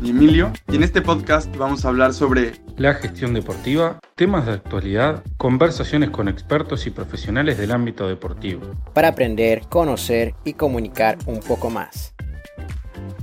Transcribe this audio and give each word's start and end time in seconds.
Y 0.00 0.10
Emilio 0.10 0.52
y 0.68 0.76
en 0.76 0.84
este 0.84 1.02
podcast 1.02 1.54
vamos 1.56 1.84
a 1.84 1.88
hablar 1.88 2.12
sobre 2.14 2.52
la 2.76 2.94
gestión 2.94 3.34
deportiva, 3.34 3.98
temas 4.14 4.46
de 4.46 4.52
actualidad, 4.52 5.24
conversaciones 5.38 6.10
con 6.10 6.28
expertos 6.28 6.86
y 6.86 6.90
profesionales 6.90 7.58
del 7.58 7.72
ámbito 7.72 8.06
deportivo. 8.06 8.62
Para 8.92 9.08
aprender, 9.08 9.62
conocer 9.68 10.34
y 10.44 10.52
comunicar 10.52 11.18
un 11.26 11.40
poco 11.40 11.70
más. 11.70 12.14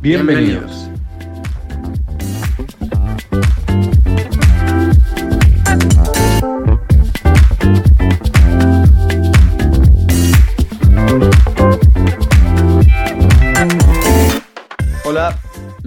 Bienvenidos. 0.01 0.89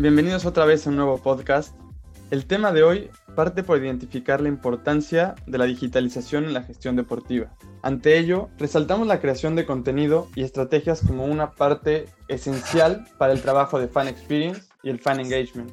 Bienvenidos 0.06 0.46
otra 0.46 0.64
vez 0.66 0.86
a 0.86 0.90
un 0.90 0.94
nuevo 0.94 1.18
podcast. 1.18 1.74
El 2.30 2.46
tema 2.46 2.70
de 2.70 2.84
hoy 2.84 3.10
parte 3.34 3.64
por 3.64 3.82
identificar 3.82 4.40
la 4.40 4.48
importancia 4.48 5.34
de 5.48 5.58
la 5.58 5.64
digitalización 5.64 6.44
en 6.44 6.54
la 6.54 6.62
gestión 6.62 6.94
deportiva. 6.94 7.56
Ante 7.82 8.16
ello, 8.16 8.48
resaltamos 8.56 9.08
la 9.08 9.18
creación 9.18 9.56
de 9.56 9.66
contenido 9.66 10.28
y 10.36 10.44
estrategias 10.44 11.00
como 11.00 11.24
una 11.24 11.56
parte 11.56 12.04
esencial 12.28 13.04
para 13.18 13.32
el 13.32 13.42
trabajo 13.42 13.80
de 13.80 13.88
fan 13.88 14.06
experience 14.06 14.68
y 14.84 14.90
el 14.90 15.00
fan 15.00 15.18
engagement. 15.18 15.72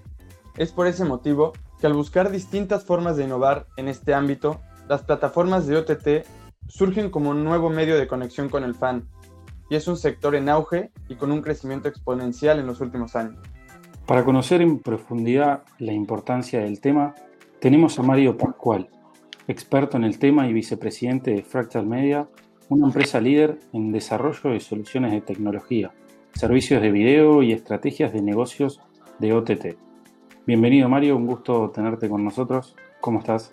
Es 0.58 0.72
por 0.72 0.88
ese 0.88 1.06
motivo 1.06 1.54
que 1.80 1.86
al 1.86 1.94
buscar 1.94 2.32
distintas 2.32 2.86
formas 2.86 3.18
de 3.18 3.26
innovar 3.26 3.68
en 3.78 3.88
este 3.88 4.16
ámbito, 4.16 4.62
las 4.90 5.04
plataformas 5.04 5.68
de 5.68 5.78
OTT 5.78 6.26
surgen 6.68 7.12
como 7.12 7.30
un 7.30 7.44
nuevo 7.44 7.70
medio 7.70 8.00
de 8.00 8.08
conexión 8.08 8.50
con 8.50 8.64
el 8.64 8.74
fan, 8.74 9.08
y 9.70 9.76
es 9.76 9.88
un 9.88 9.96
sector 9.96 10.34
en 10.34 10.50
auge 10.50 10.92
y 11.08 11.18
con 11.18 11.32
un 11.32 11.44
crecimiento 11.44 11.88
exponencial 11.88 12.58
en 12.58 12.66
los 12.66 12.82
últimos 12.82 13.16
años. 13.16 13.38
Para 14.06 14.26
conocer 14.26 14.62
en 14.62 14.80
profundidad 14.80 15.64
la 15.80 15.94
importancia 15.94 16.60
del 16.60 16.82
tema, 16.82 17.16
tenemos 17.62 17.98
a 17.98 18.04
Mario 18.04 18.38
Pascual, 18.38 18.90
experto 19.48 19.96
en 19.96 20.04
el 20.04 20.20
tema 20.20 20.46
y 20.46 20.52
vicepresidente 20.52 21.32
de 21.32 21.42
Fractal 21.42 21.86
Media, 21.86 22.28
una 22.68 22.88
empresa 22.88 23.22
líder 23.22 23.60
en 23.72 23.94
desarrollo 23.94 24.50
de 24.50 24.60
soluciones 24.60 25.14
de 25.14 25.22
tecnología, 25.22 25.94
servicios 26.34 26.82
de 26.82 26.92
video 26.92 27.44
y 27.44 27.54
estrategias 27.54 28.12
de 28.12 28.22
negocios 28.22 28.82
de 29.20 29.32
OTT. 29.32 29.78
Bienvenido 30.46 30.90
Mario, 30.90 31.16
un 31.16 31.26
gusto 31.26 31.72
tenerte 31.74 32.10
con 32.10 32.26
nosotros. 32.26 32.76
¿Cómo 33.00 33.20
estás? 33.20 33.52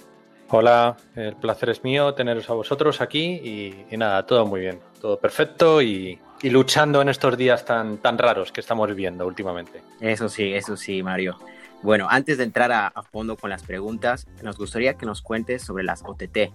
Hola, 0.48 0.96
el 1.14 1.36
placer 1.36 1.70
es 1.70 1.84
mío 1.84 2.12
teneros 2.14 2.50
a 2.50 2.54
vosotros 2.54 3.00
aquí 3.00 3.86
y, 3.88 3.96
nada, 3.96 4.26
todo 4.26 4.44
muy 4.46 4.62
bien, 4.62 4.80
todo 5.00 5.16
perfecto 5.16 5.80
y, 5.80 6.18
luchando 6.42 7.02
en 7.02 7.08
estos 7.08 7.36
días 7.36 7.64
tan, 7.64 7.98
tan 7.98 8.16
raros 8.16 8.52
que 8.52 8.60
estamos 8.60 8.88
viviendo 8.88 9.27
últimamente. 9.27 9.83
Eso 10.00 10.28
sí, 10.28 10.55
eso 10.55 10.77
sí, 10.77 11.02
Mario. 11.02 11.36
Bueno, 11.83 12.06
antes 12.10 12.38
de 12.38 12.44
entrar 12.44 12.72
a, 12.72 12.92
fondo 13.10 13.36
con 13.36 13.50
las 13.50 13.62
preguntas, 13.62 14.27
nos 14.42 14.56
gustaría 14.56 14.94
que 14.94 15.06
nos 15.06 15.22
cuentes 15.22 15.62
sobre 15.62 15.84
las 15.84 16.02
OTT, 16.05 16.52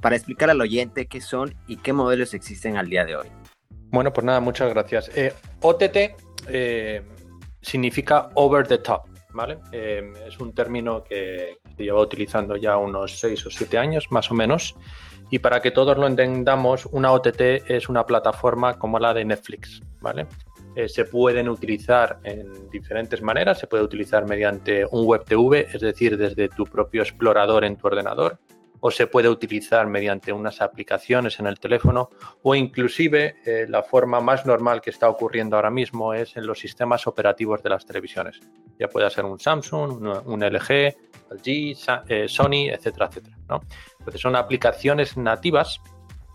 para 0.00 0.16
explicar 0.16 0.50
al 0.50 0.60
oyente 0.60 1.06
qué 1.06 1.20
son 1.20 1.54
y 1.66 1.76
qué 1.76 1.92
modelos 1.92 2.34
existen 2.34 2.76
al 2.76 2.88
día 2.88 3.04
de 3.04 3.16
hoy. 3.16 3.28
Bueno, 3.90 4.12
pues 4.12 4.24
nada, 4.24 4.40
muchas 4.40 4.68
gracias. 4.70 5.10
Eh, 5.16 5.32
OTT 5.62 5.96
eh, 6.48 7.02
significa 7.62 8.28
over 8.34 8.66
the 8.66 8.78
top, 8.78 9.06
¿vale? 9.32 9.58
Eh, 9.72 10.12
es 10.26 10.38
un 10.38 10.54
término 10.54 11.02
que 11.02 11.58
se 11.76 11.82
lleva 11.82 12.00
utilizando 12.00 12.56
ya 12.56 12.76
unos 12.76 13.18
6 13.18 13.46
o 13.46 13.50
7 13.50 13.78
años, 13.78 14.06
más 14.10 14.30
o 14.30 14.34
menos. 14.34 14.76
Y 15.30 15.40
para 15.40 15.60
que 15.60 15.70
todos 15.70 15.96
lo 15.98 16.06
entendamos, 16.06 16.86
una 16.86 17.12
OTT 17.12 17.40
es 17.68 17.88
una 17.88 18.06
plataforma 18.06 18.78
como 18.78 18.98
la 18.98 19.12
de 19.12 19.24
Netflix, 19.24 19.82
¿vale? 20.00 20.26
Eh, 20.74 20.88
se 20.88 21.04
pueden 21.04 21.48
utilizar 21.48 22.18
en 22.24 22.70
diferentes 22.70 23.20
maneras. 23.20 23.58
Se 23.58 23.66
puede 23.66 23.82
utilizar 23.82 24.26
mediante 24.26 24.86
un 24.90 25.06
web 25.06 25.24
TV, 25.24 25.66
es 25.72 25.80
decir, 25.80 26.16
desde 26.16 26.48
tu 26.48 26.64
propio 26.64 27.02
explorador 27.02 27.64
en 27.64 27.76
tu 27.76 27.86
ordenador 27.86 28.38
o 28.80 28.90
se 28.90 29.06
puede 29.06 29.28
utilizar 29.28 29.86
mediante 29.86 30.32
unas 30.32 30.60
aplicaciones 30.60 31.38
en 31.40 31.46
el 31.46 31.58
teléfono 31.58 32.10
o 32.42 32.54
inclusive 32.54 33.36
eh, 33.44 33.66
la 33.68 33.82
forma 33.82 34.20
más 34.20 34.46
normal 34.46 34.80
que 34.80 34.90
está 34.90 35.08
ocurriendo 35.08 35.56
ahora 35.56 35.70
mismo 35.70 36.14
es 36.14 36.36
en 36.36 36.46
los 36.46 36.58
sistemas 36.58 37.06
operativos 37.06 37.62
de 37.62 37.70
las 37.70 37.86
televisiones. 37.86 38.40
Ya 38.78 38.88
puede 38.88 39.08
ser 39.10 39.24
un 39.24 39.38
Samsung, 39.38 40.02
un, 40.26 40.40
LG, 40.44 40.96
LG, 41.30 42.04
eh, 42.08 42.28
Sony, 42.28 42.70
etcétera, 42.70 43.06
etcétera. 43.06 43.36
Entonces 43.98 44.20
son 44.20 44.36
aplicaciones 44.36 45.16
nativas 45.16 45.80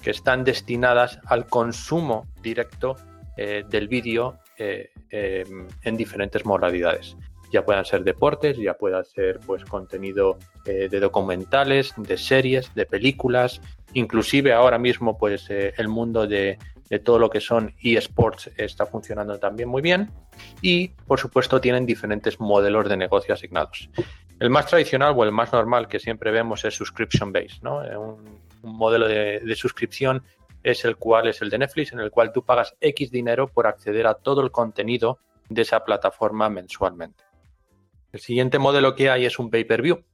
que 0.01 0.11
están 0.11 0.43
destinadas 0.43 1.19
al 1.27 1.47
consumo 1.47 2.27
directo 2.41 2.97
eh, 3.37 3.63
del 3.69 3.87
vídeo 3.87 4.39
en 4.55 5.97
diferentes 5.97 6.45
modalidades 6.45 7.17
ya 7.53 7.63
puedan 7.63 7.85
ser 7.85 8.03
deportes, 8.03 8.57
ya 8.57 8.73
pueda 8.73 9.03
ser 9.03 9.39
pues 9.45 9.63
contenido 9.63 10.39
eh, 10.65 10.89
de 10.89 10.99
documentales, 10.99 11.93
de 11.95 12.17
series, 12.17 12.73
de 12.73 12.87
películas, 12.87 13.61
inclusive 13.93 14.51
ahora 14.51 14.79
mismo 14.79 15.19
pues 15.19 15.49
eh, 15.51 15.71
el 15.77 15.87
mundo 15.87 16.25
de, 16.25 16.57
todo 17.03 17.17
lo 17.17 17.29
que 17.29 17.41
son 17.41 17.73
eSports 17.81 18.51
está 18.55 18.85
funcionando 18.85 19.39
también 19.39 19.67
muy 19.67 19.81
bien 19.81 20.11
y 20.61 20.89
por 20.89 21.19
supuesto 21.19 21.59
tienen 21.59 21.87
diferentes 21.87 22.39
modelos 22.39 22.87
de 22.89 22.97
negocio 22.97 23.33
asignados. 23.33 23.89
El 24.39 24.49
más 24.49 24.67
tradicional 24.67 25.13
o 25.15 25.23
el 25.23 25.31
más 25.31 25.53
normal 25.53 25.87
que 25.87 25.99
siempre 25.99 26.31
vemos 26.31 26.65
es 26.65 26.75
subscription 26.75 27.31
based, 27.31 27.61
¿no? 27.63 27.83
Eh, 27.83 27.97
un, 27.97 28.39
un 28.61 28.77
modelo 28.77 29.07
de, 29.07 29.39
de 29.39 29.55
suscripción 29.55 30.23
es 30.63 30.85
el 30.85 30.97
cual 30.97 31.27
es 31.27 31.41
el 31.41 31.49
de 31.49 31.59
Netflix, 31.59 31.93
en 31.93 31.99
el 31.99 32.11
cual 32.11 32.31
tú 32.31 32.43
pagas 32.43 32.75
X 32.79 33.11
dinero 33.11 33.47
por 33.47 33.67
acceder 33.67 34.05
a 34.05 34.15
todo 34.15 34.41
el 34.41 34.51
contenido 34.51 35.19
de 35.49 35.63
esa 35.63 35.83
plataforma 35.83 36.49
mensualmente. 36.49 37.22
El 38.13 38.19
siguiente 38.19 38.59
modelo 38.59 38.93
que 38.93 39.09
hay 39.09 39.25
es 39.25 39.39
un 39.39 39.49
pay-per-view. 39.49 40.05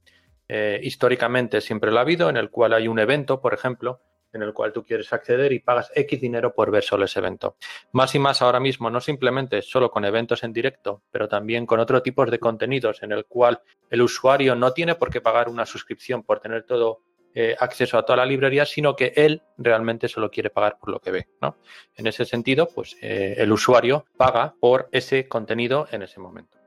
Eh, 0.48 0.80
históricamente 0.82 1.60
siempre 1.60 1.92
lo 1.92 1.98
ha 2.00 2.02
habido, 2.02 2.30
en 2.30 2.38
el 2.38 2.50
cual 2.50 2.74
hay 2.74 2.88
un 2.88 2.98
evento, 2.98 3.42
por 3.42 3.54
ejemplo, 3.54 4.02
en 4.32 4.42
el 4.42 4.54
cual 4.54 4.72
tú 4.72 4.86
quieres 4.86 5.12
acceder 5.12 5.52
y 5.52 5.60
pagas 5.60 5.92
X 5.94 6.22
dinero 6.22 6.54
por 6.54 6.72
ver 6.72 6.84
solo 6.84 7.04
ese 7.04 7.20
evento. 7.20 7.58
Más 7.92 8.16
y 8.16 8.20
más 8.20 8.42
ahora 8.42 8.62
mismo, 8.62 8.90
no 8.90 9.02
simplemente 9.02 9.62
solo 9.62 9.92
con 9.92 10.06
eventos 10.06 10.44
en 10.44 10.54
directo, 10.54 11.04
pero 11.12 11.28
también 11.28 11.66
con 11.66 11.82
otro 11.82 12.02
tipo 12.02 12.26
de 12.26 12.40
contenidos 12.40 13.04
en 13.04 13.12
el 13.12 13.26
cual 13.26 13.62
el 13.90 14.02
usuario 14.02 14.56
no 14.56 14.72
tiene 14.72 14.96
por 14.96 15.10
qué 15.10 15.20
pagar 15.20 15.50
una 15.50 15.66
suscripción 15.66 16.24
por 16.24 16.40
tener 16.40 16.64
todo 16.64 17.02
eh, 17.36 17.56
acceso 17.60 17.98
a 17.98 18.06
toda 18.06 18.18
la 18.18 18.26
librería, 18.26 18.66
sino 18.66 18.96
que 18.96 19.12
él 19.14 19.42
realmente 19.58 20.08
solo 20.08 20.32
quiere 20.32 20.50
pagar 20.52 20.78
por 20.80 20.90
lo 20.90 21.02
que 21.02 21.12
ve. 21.12 21.28
¿no? 21.42 21.58
En 21.98 22.08
ese 22.08 22.24
sentido, 22.24 22.70
pues 22.74 22.96
eh, 23.02 23.36
el 23.38 23.52
usuario 23.52 24.06
paga 24.16 24.56
por 24.58 24.88
ese 24.94 25.28
contenido 25.28 25.86
en 25.92 26.04
ese 26.04 26.22
momento. 26.22 26.59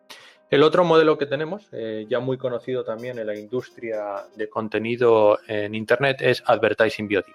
El 0.53 0.63
otro 0.65 0.85
modelo 0.85 1.17
que 1.17 1.25
tenemos, 1.25 1.67
eh, 1.73 2.05
ya 2.11 2.21
muy 2.21 2.37
conocido 2.37 2.85
también 2.85 3.19
en 3.19 3.27
la 3.27 3.35
industria 3.35 4.27
de 4.37 4.51
contenido 4.51 5.39
en 5.49 5.75
Internet, 5.75 6.19
es 6.21 6.43
Advertising 6.45 7.09
Beauty. 7.09 7.33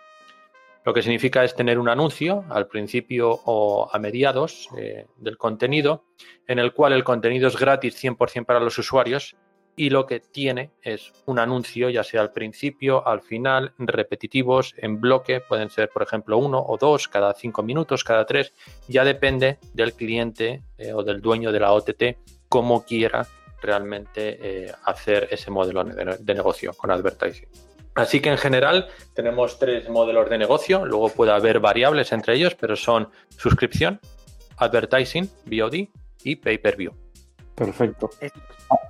Lo 0.85 0.93
que 0.93 1.01
significa 1.01 1.43
es 1.43 1.55
tener 1.55 1.79
un 1.79 1.89
anuncio 1.89 2.45
al 2.47 2.67
principio 2.67 3.31
o 3.45 3.89
a 3.91 3.97
mediados 3.97 4.69
eh, 4.77 5.07
del 5.17 5.35
contenido, 5.35 6.03
en 6.45 6.59
el 6.59 6.73
cual 6.73 6.93
el 6.93 7.03
contenido 7.03 7.47
es 7.47 7.57
gratis 7.57 7.95
100% 8.03 8.45
para 8.45 8.59
los 8.59 8.77
usuarios 8.77 9.35
y 9.75 9.89
lo 9.89 10.05
que 10.05 10.19
tiene 10.19 10.69
es 10.83 11.11
un 11.25 11.39
anuncio, 11.39 11.89
ya 11.89 12.03
sea 12.03 12.21
al 12.21 12.31
principio, 12.31 13.07
al 13.07 13.21
final, 13.21 13.73
repetitivos, 13.79 14.75
en 14.77 15.01
bloque, 15.01 15.41
pueden 15.41 15.71
ser, 15.71 15.89
por 15.89 16.03
ejemplo, 16.03 16.37
uno 16.37 16.63
o 16.63 16.77
dos, 16.77 17.07
cada 17.07 17.33
cinco 17.33 17.63
minutos, 17.63 18.03
cada 18.03 18.27
tres, 18.27 18.53
ya 18.87 19.03
depende 19.03 19.57
del 19.73 19.93
cliente 19.93 20.61
eh, 20.77 20.93
o 20.93 21.01
del 21.01 21.19
dueño 21.19 21.51
de 21.51 21.59
la 21.59 21.73
OTT 21.73 22.03
cómo 22.49 22.85
quiera 22.85 23.27
realmente 23.61 24.37
eh, 24.41 24.71
hacer 24.85 25.27
ese 25.31 25.51
modelo 25.51 25.83
de, 25.83 26.33
negocio 26.33 26.73
con 26.73 26.91
advertising. 26.91 27.47
Así 27.95 28.19
que 28.19 28.29
en 28.29 28.37
general 28.37 28.87
tenemos 29.15 29.57
tres 29.57 29.89
modelos 29.89 30.29
de 30.29 30.37
negocio, 30.37 30.85
luego 30.85 31.09
puede 31.09 31.31
haber 31.31 31.59
variables 31.59 32.11
entre 32.11 32.35
ellos, 32.35 32.53
pero 32.53 32.75
son 32.75 33.09
suscripción, 33.29 33.99
advertising, 34.57 35.29
VOD 35.45 35.87
y 36.23 36.35
pay-per-view. 36.35 36.93
Perfecto. 37.55 38.11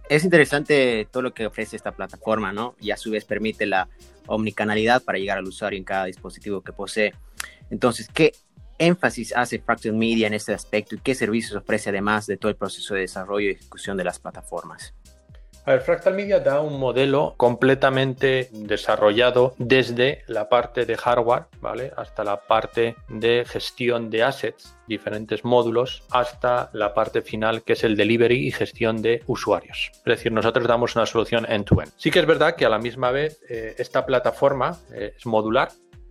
Es, 0.09 0.25
interesante 0.25 1.07
todo 1.09 1.23
lo 1.23 1.33
que 1.33 1.45
ofrece 1.45 1.77
esta 1.77 1.93
plataforma, 1.93 2.51
¿no? 2.51 2.75
Y 2.81 2.91
a 2.91 2.97
su 2.97 3.11
vez 3.11 3.23
permite 3.23 3.65
la 3.65 3.87
omnicanalidad 4.25 5.01
para 5.03 5.17
llegar 5.17 5.37
al 5.37 5.47
usuario 5.47 5.77
en 5.77 5.85
cada 5.85 6.05
dispositivo 6.05 6.61
que 6.61 6.73
posee. 6.73 7.13
Entonces, 7.69 8.09
¿qué 8.13 8.33
énfasis 8.77 9.35
hace 9.35 9.59
Fractal 9.59 9.93
Media 9.93 10.27
en 10.27 10.33
este 10.33 10.53
aspecto 10.53 10.95
y 10.95 10.99
qué 10.99 11.15
servicios 11.15 11.55
ofrece 11.55 11.89
además 11.89 12.27
de 12.27 12.37
todo 12.37 12.49
el 12.49 12.57
proceso 12.57 12.93
de 12.93 13.01
desarrollo 13.01 13.49
y 13.49 13.51
ejecución 13.53 13.97
de 13.97 14.03
las 14.03 14.19
plataformas? 14.19 14.93
A 15.67 15.71
ver, 15.71 15.81
Fractal 15.81 16.13
Media 16.13 16.39
da 16.39 16.61
un 16.61 16.79
modelo 16.79 17.33
completamente 17.35 18.47
desarrollado 18.53 19.53
desde 19.57 20.23
la 20.27 20.47
parte 20.47 20.85
de 20.85 20.95
hardware, 20.95 21.47
¿vale? 21.59 21.91
Hasta 21.97 22.23
la 22.23 22.39
parte 22.39 22.95
de 23.09 23.43
gestión 23.45 24.09
de 24.09 24.23
assets, 24.23 24.77
diferentes 24.87 25.43
módulos, 25.43 26.03
hasta 26.09 26.69
la 26.71 26.93
parte 26.93 27.21
final 27.21 27.63
que 27.63 27.73
es 27.73 27.83
el 27.83 27.97
delivery 27.97 28.47
y 28.47 28.51
gestión 28.51 29.01
de 29.01 29.23
usuarios. 29.27 29.91
Es 29.93 30.05
decir, 30.05 30.31
nosotros 30.31 30.65
damos 30.69 30.95
una 30.95 31.05
solución 31.05 31.45
end-to-end. 31.45 31.91
Sí 31.97 32.11
que 32.11 32.19
es 32.19 32.25
verdad 32.25 32.55
que 32.55 32.65
a 32.65 32.69
la 32.69 32.79
misma 32.79 33.11
vez 33.11 33.41
eh, 33.49 33.75
esta 33.77 34.05
plataforma 34.05 34.77
eh, 34.93 35.15
es 35.17 35.25
modular, 35.25 35.67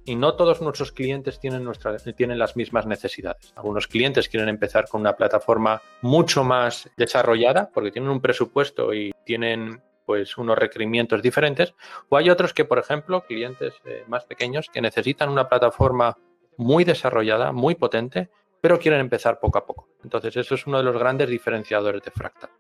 y 0.06 0.14
no 0.14 0.35
todos 0.35 0.62
nuestros 0.62 0.93
clientes 0.93 1.38
tienen, 1.41 1.69
tienen 2.17 2.38
las 2.38 2.56
mismas 2.56 2.87
necesidades. 2.87 3.53
Algunos 3.56 3.88
clientes 3.88 4.29
quieren 4.29 4.49
empezar 4.49 4.88
con 4.88 5.00
una 5.00 5.17
plataforma 5.17 5.82
mucho 6.00 6.44
más 6.44 6.88
desarrollada 6.97 7.69
porque 7.75 7.91
tienen 7.91 8.11
un 8.11 8.20
presupuesto 8.20 8.94
y 8.94 9.12
tienen 9.25 9.82
pues 10.06 10.38
unos 10.38 10.56
requerimientos 10.56 11.20
diferentes, 11.20 11.75
o 12.08 12.17
hay 12.17 12.31
otros 12.31 12.55
que, 12.55 12.64
por 12.64 12.79
ejemplo, 12.79 13.23
clientes 13.23 13.75
eh, 13.85 14.05
más 14.06 14.25
pequeños 14.25 14.70
que 14.73 14.81
necesitan 14.81 15.29
una 15.29 15.49
plataforma 15.49 16.17
muy 16.56 16.85
desarrollada, 16.85 17.50
muy 17.50 17.75
potente, 17.75 18.31
pero 18.61 18.79
quieren 18.79 19.00
empezar 19.00 19.41
poco 19.41 19.59
a 19.59 19.67
poco. 19.67 19.88
Entonces, 20.05 20.37
eso 20.37 20.55
es 20.55 20.64
uno 20.69 20.79
de 20.79 20.85
los 20.85 20.97
grandes 20.97 21.29
diferenciadores 21.29 22.02
de 22.02 22.12
Fractal. 22.12 22.50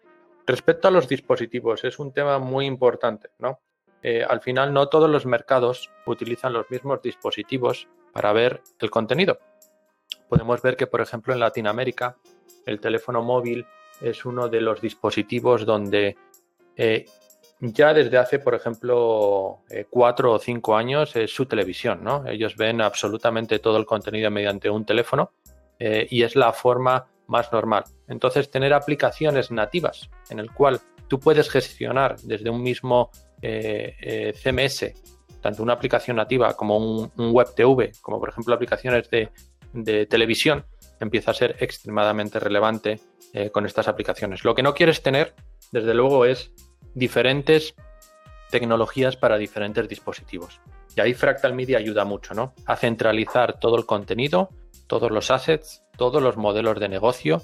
Respecto 0.44 0.88
a 0.88 0.90
los 0.90 1.08
dispositivos, 1.08 1.84
es 1.84 2.00
un 2.00 2.12
tema 2.12 2.40
muy 2.40 2.66
importante, 2.66 3.30
¿no? 3.38 3.60
Eh, 4.02 4.24
al 4.28 4.40
final, 4.40 4.72
no 4.72 4.88
todos 4.88 5.10
los 5.10 5.26
mercados 5.26 5.90
utilizan 6.06 6.52
los 6.52 6.70
mismos 6.70 7.02
dispositivos 7.02 7.88
para 8.12 8.32
ver 8.32 8.62
el 8.78 8.90
contenido. 8.90 9.38
Podemos 10.28 10.62
ver 10.62 10.76
que, 10.76 10.86
por 10.86 11.00
ejemplo, 11.00 11.32
en 11.32 11.40
Latinoamérica, 11.40 12.16
el 12.66 12.80
teléfono 12.80 13.22
móvil 13.22 13.66
es 14.00 14.24
uno 14.24 14.48
de 14.48 14.60
los 14.60 14.80
dispositivos 14.80 15.64
donde 15.64 16.16
eh, 16.76 17.06
ya 17.60 17.94
desde 17.94 18.18
hace, 18.18 18.38
por 18.38 18.54
ejemplo, 18.54 19.60
eh, 19.70 19.86
cuatro 19.88 20.32
o 20.32 20.38
cinco 20.38 20.76
años 20.76 21.16
es 21.16 21.34
su 21.34 21.46
televisión, 21.46 22.04
¿no? 22.04 22.26
Ellos 22.26 22.56
ven 22.56 22.80
absolutamente 22.80 23.58
todo 23.58 23.78
el 23.78 23.86
contenido 23.86 24.30
mediante 24.30 24.68
un 24.68 24.84
teléfono 24.84 25.32
y 25.78 26.22
es 26.22 26.36
la 26.36 26.54
forma 26.54 27.06
más 27.26 27.52
normal. 27.52 27.84
Entonces, 28.08 28.50
tener 28.50 28.72
aplicaciones 28.72 29.50
nativas 29.50 30.08
en 30.30 30.38
el 30.38 30.50
cual 30.50 30.80
tú 31.08 31.20
puedes 31.20 31.50
gestionar 31.50 32.16
desde 32.22 32.50
un 32.50 32.62
mismo 32.62 33.10
eh, 33.48 34.32
CMS, 34.42 34.92
tanto 35.40 35.62
una 35.62 35.74
aplicación 35.74 36.16
nativa 36.16 36.56
como 36.56 36.76
un, 36.78 37.10
web 37.16 37.54
TV, 37.54 37.92
como 38.00 38.18
por 38.18 38.28
ejemplo 38.28 38.54
aplicaciones 38.54 39.08
de, 39.10 39.30
televisión, 40.06 40.64
empieza 41.00 41.30
a 41.30 41.34
ser 41.34 41.56
extremadamente 41.60 42.40
relevante 42.40 42.98
con 43.52 43.66
estas 43.66 43.86
aplicaciones. 43.86 44.44
Lo 44.44 44.54
que 44.54 44.62
no 44.62 44.72
quieres 44.72 45.02
tener, 45.02 45.34
desde 45.70 45.92
luego, 45.92 46.24
es 46.24 46.52
diferentes 46.94 47.74
tecnologías 48.50 49.16
para 49.16 49.36
diferentes 49.36 49.88
dispositivos. 49.88 50.60
Y 50.96 51.00
ahí 51.00 51.14
Fractal 51.14 51.54
Media 51.54 51.78
ayuda 51.78 52.04
mucho, 52.04 52.34
¿no? 52.34 52.54
A 52.64 52.76
centralizar 52.76 53.60
todo 53.60 53.76
el 53.76 53.84
contenido, 53.84 54.48
todos 54.86 55.10
los 55.10 55.30
assets, 55.30 55.84
todos 55.96 56.22
los 56.22 56.36
modelos 56.36 56.80
de 56.80 56.88
negocio 56.88 57.42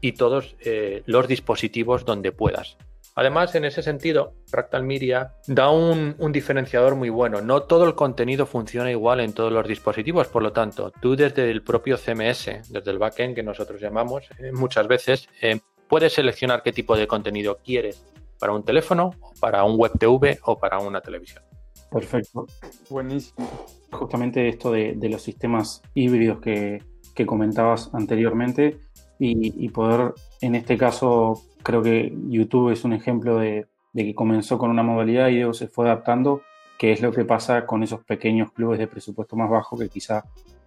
y 0.00 0.12
todos 0.12 0.54
eh, 0.60 1.02
los 1.06 1.26
dispositivos 1.26 2.04
donde 2.04 2.32
puedas. 2.32 2.76
Además, 3.14 3.54
en 3.54 3.66
ese 3.66 3.82
sentido, 3.82 4.34
Fractal 4.46 4.84
Media 4.84 5.34
da 5.46 5.70
un, 5.70 6.16
diferenciador 6.32 6.94
muy 6.94 7.10
bueno. 7.10 7.42
No 7.42 7.64
todo 7.64 7.84
el 7.84 7.94
contenido 7.94 8.46
funciona 8.46 8.90
igual 8.90 9.20
en 9.20 9.34
todos 9.34 9.52
los 9.52 9.68
dispositivos, 9.68 10.28
por 10.28 10.42
lo 10.42 10.52
tanto, 10.52 10.90
tú 11.00 11.14
desde 11.14 11.50
el 11.50 11.62
propio 11.62 11.98
CMS, 11.98 12.70
desde 12.70 12.90
el 12.90 12.98
backend 12.98 13.34
que 13.34 13.42
nosotros 13.42 13.80
llamamos, 13.80 14.24
eh, 14.38 14.50
muchas 14.52 14.88
veces 14.88 15.28
eh, 15.42 15.60
puedes 15.88 16.14
seleccionar 16.14 16.62
qué 16.62 16.72
tipo 16.72 16.96
de 16.96 17.06
contenido 17.06 17.58
quieres 17.62 18.02
para 18.38 18.54
un 18.54 18.64
teléfono, 18.64 19.10
para 19.40 19.62
un 19.64 19.76
web 19.76 19.92
TV 19.98 20.40
o 20.44 20.58
para 20.58 20.78
una 20.78 21.00
televisión. 21.00 21.44
Perfecto. 21.92 22.46
Buenísimo. 22.88 23.48
Justamente 23.90 24.48
esto 24.48 24.72
de, 24.72 24.96
los 25.10 25.22
sistemas 25.22 25.82
híbridos 25.94 26.40
que, 26.40 26.82
comentabas 27.26 27.90
anteriormente 27.92 28.78
y, 29.18 29.68
poder, 29.68 30.14
en 30.42 30.56
este 30.56 30.76
caso, 30.76 31.40
creo 31.62 31.82
que 31.82 32.12
YouTube 32.28 32.72
es 32.72 32.84
un 32.84 32.92
ejemplo 32.92 33.38
de, 33.38 33.68
que 33.94 34.14
comenzó 34.14 34.58
con 34.58 34.70
una 34.70 34.82
modalidad 34.82 35.28
y 35.28 35.36
luego 35.36 35.54
se 35.54 35.68
fue 35.68 35.86
adaptando, 35.86 36.42
que 36.78 36.92
es 36.92 37.00
lo 37.00 37.12
que 37.12 37.24
pasa 37.24 37.64
con 37.64 37.82
esos 37.82 38.04
pequeños 38.04 38.52
clubes 38.52 38.80
de 38.80 38.88
presupuesto 38.88 39.36
más 39.36 39.48
bajo 39.48 39.78
que 39.78 39.88
quizá 39.88 40.24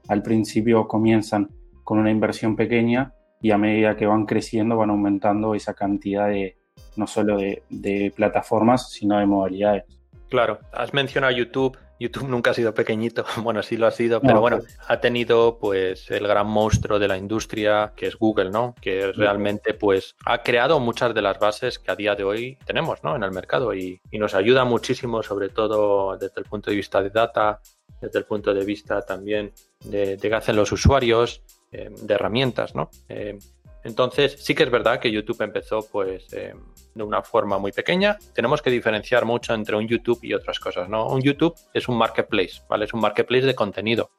al 0.07 0.23
principio 0.23 0.87
comienzan 0.87 1.49
con 1.83 1.99
una 1.99 2.09
inversión 2.09 2.55
pequeña 2.55 3.13
y 3.41 3.51
a 3.51 3.57
medida 3.57 3.97
que 3.97 4.05
van 4.05 4.25
creciendo 4.25 4.77
van 4.77 4.91
aumentando 4.91 5.55
esa 5.55 5.73
cantidad 5.73 6.29
de, 6.29 6.55
no 6.95 7.05
solo 7.05 7.37
de, 7.37 8.13
plataformas, 8.15 8.91
sino 8.91 9.19
de 9.19 9.25
modalidades. 9.25 9.83
Claro, 10.29 10.59
has 10.71 10.93
mencionado 10.93 11.33
YouTube. 11.33 11.77
YouTube 11.99 12.27
nunca 12.27 12.51
ha 12.51 12.53
sido 12.53 12.73
pequeñito, 12.73 13.25
bueno, 13.43 13.63
sí 13.63 13.77
lo 13.77 13.87
ha 13.87 13.91
sido, 13.91 14.21
pero 14.21 14.41
bueno, 14.41 14.59
pues- 14.59 14.77
ha 14.87 14.99
tenido 14.99 15.57
pues 15.57 16.09
el 16.11 16.27
gran 16.27 16.47
monstruo 16.47 16.99
de 16.99 17.07
la 17.07 17.17
industria 17.17 17.93
que 17.95 18.07
es 18.07 18.15
Google, 18.15 18.51
¿no? 18.51 18.75
Que 18.81 19.11
realmente 19.11 19.73
pues 19.73 20.15
ha 20.25 20.43
creado 20.43 20.79
muchas 20.79 21.13
de 21.13 21.21
las 21.21 21.39
bases 21.39 21.79
que 21.79 21.91
a 21.91 21.95
día 21.95 22.15
de 22.15 22.23
hoy 22.23 22.57
tenemos, 22.65 23.03
¿no? 23.03 23.15
En 23.15 23.23
el 23.23 23.31
mercado 23.31 23.73
y, 23.73 24.01
nos 24.11 24.33
ayuda 24.33 24.63
muchísimo, 24.63 25.21
sobre 25.23 25.49
todo 25.49 26.15
desde 26.17 26.39
el 26.39 26.45
punto 26.45 26.69
de 26.71 26.77
vista 26.77 27.03
de 27.03 27.09
data, 27.09 27.59
desde 28.01 28.19
el 28.19 28.25
punto 28.25 28.53
de 28.53 28.63
vista 28.63 29.01
también 29.01 29.51
de, 29.83 30.15
de 30.15 30.29
qué 30.29 30.33
hacen 30.33 30.55
los 30.55 30.71
usuarios, 30.71 31.43
eh, 31.77 31.89
de 31.89 32.13
herramientas, 32.13 32.73
¿no? 32.73 32.89
Eh, 33.09 33.37
entonces, 33.85 34.35
sí 34.39 34.55
que 34.55 34.63
es 34.63 34.71
verdad 34.71 34.99
que 34.99 35.11
YouTube 35.11 35.43
empezó 35.43 35.87
pues 35.91 36.25
eh, 36.33 36.55
de 36.95 37.03
una 37.03 37.21
forma 37.21 37.59
muy 37.59 37.71
pequeña. 37.71 38.17
Tenemos 38.33 38.63
que 38.63 38.71
diferenciar 38.71 39.25
mucho 39.25 39.53
entre 39.53 39.75
un 39.75 39.87
YouTube 39.87 40.17
y 40.23 40.33
otras 40.33 40.59
cosas, 40.59 40.89
¿no? 40.89 41.07
Un 41.07 41.21
YouTube 41.21 41.53
es 41.71 41.87
un 41.87 41.95
marketplace, 41.95 42.63
¿vale? 42.67 42.85
Es 42.85 42.93
un 42.95 43.01
marketplace 43.01 43.45
de 43.45 43.53
contenido, 43.53 44.09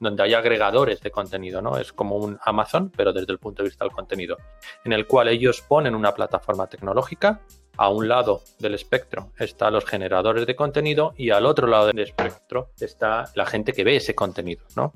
donde 0.00 0.24
hay 0.24 0.34
agregadores 0.34 1.00
de 1.02 1.12
contenido, 1.12 1.62
¿no? 1.62 1.78
Es 1.78 1.92
como 1.92 2.16
un 2.16 2.36
Amazon, 2.44 2.90
pero 2.96 3.12
desde 3.12 3.32
el 3.32 3.38
punto 3.38 3.62
de 3.62 3.68
vista 3.68 3.84
del 3.84 3.94
contenido, 3.94 4.38
en 4.84 4.92
el 4.92 5.06
cual 5.06 5.28
ellos 5.28 5.62
ponen 5.62 5.94
una 5.94 6.12
plataforma 6.12 6.66
tecnológica. 6.66 7.42
A 7.76 7.88
un 7.88 8.06
lado 8.08 8.42
del 8.58 8.74
espectro 8.74 9.30
están 9.38 9.72
los 9.72 9.86
generadores 9.86 10.46
de 10.46 10.56
contenido 10.56 11.14
y 11.16 11.30
al 11.30 11.46
otro 11.46 11.68
lado 11.68 11.86
del 11.86 12.00
espectro 12.00 12.70
está 12.78 13.30
la 13.34 13.46
gente 13.46 13.72
que 13.72 13.84
ve 13.84 13.96
ese 13.96 14.16
contenido, 14.16 14.66
¿no? 14.76 14.92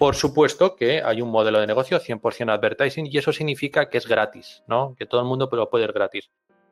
Por 0.00 0.14
supuesto 0.14 0.76
que 0.76 1.02
hay 1.02 1.20
un 1.20 1.30
modelo 1.30 1.60
de 1.60 1.66
negocio 1.66 2.00
100% 2.00 2.50
advertising 2.50 3.04
y 3.04 3.18
eso 3.18 3.34
significa 3.34 3.90
que 3.90 3.98
es 3.98 4.06
gratis, 4.08 4.64
¿no? 4.66 4.94
Que 4.98 5.04
todo 5.04 5.20
el 5.20 5.26
mundo 5.26 5.46
lo 5.52 5.68
puede 5.68 5.84
ver 5.84 5.92
gratis. 5.92 6.30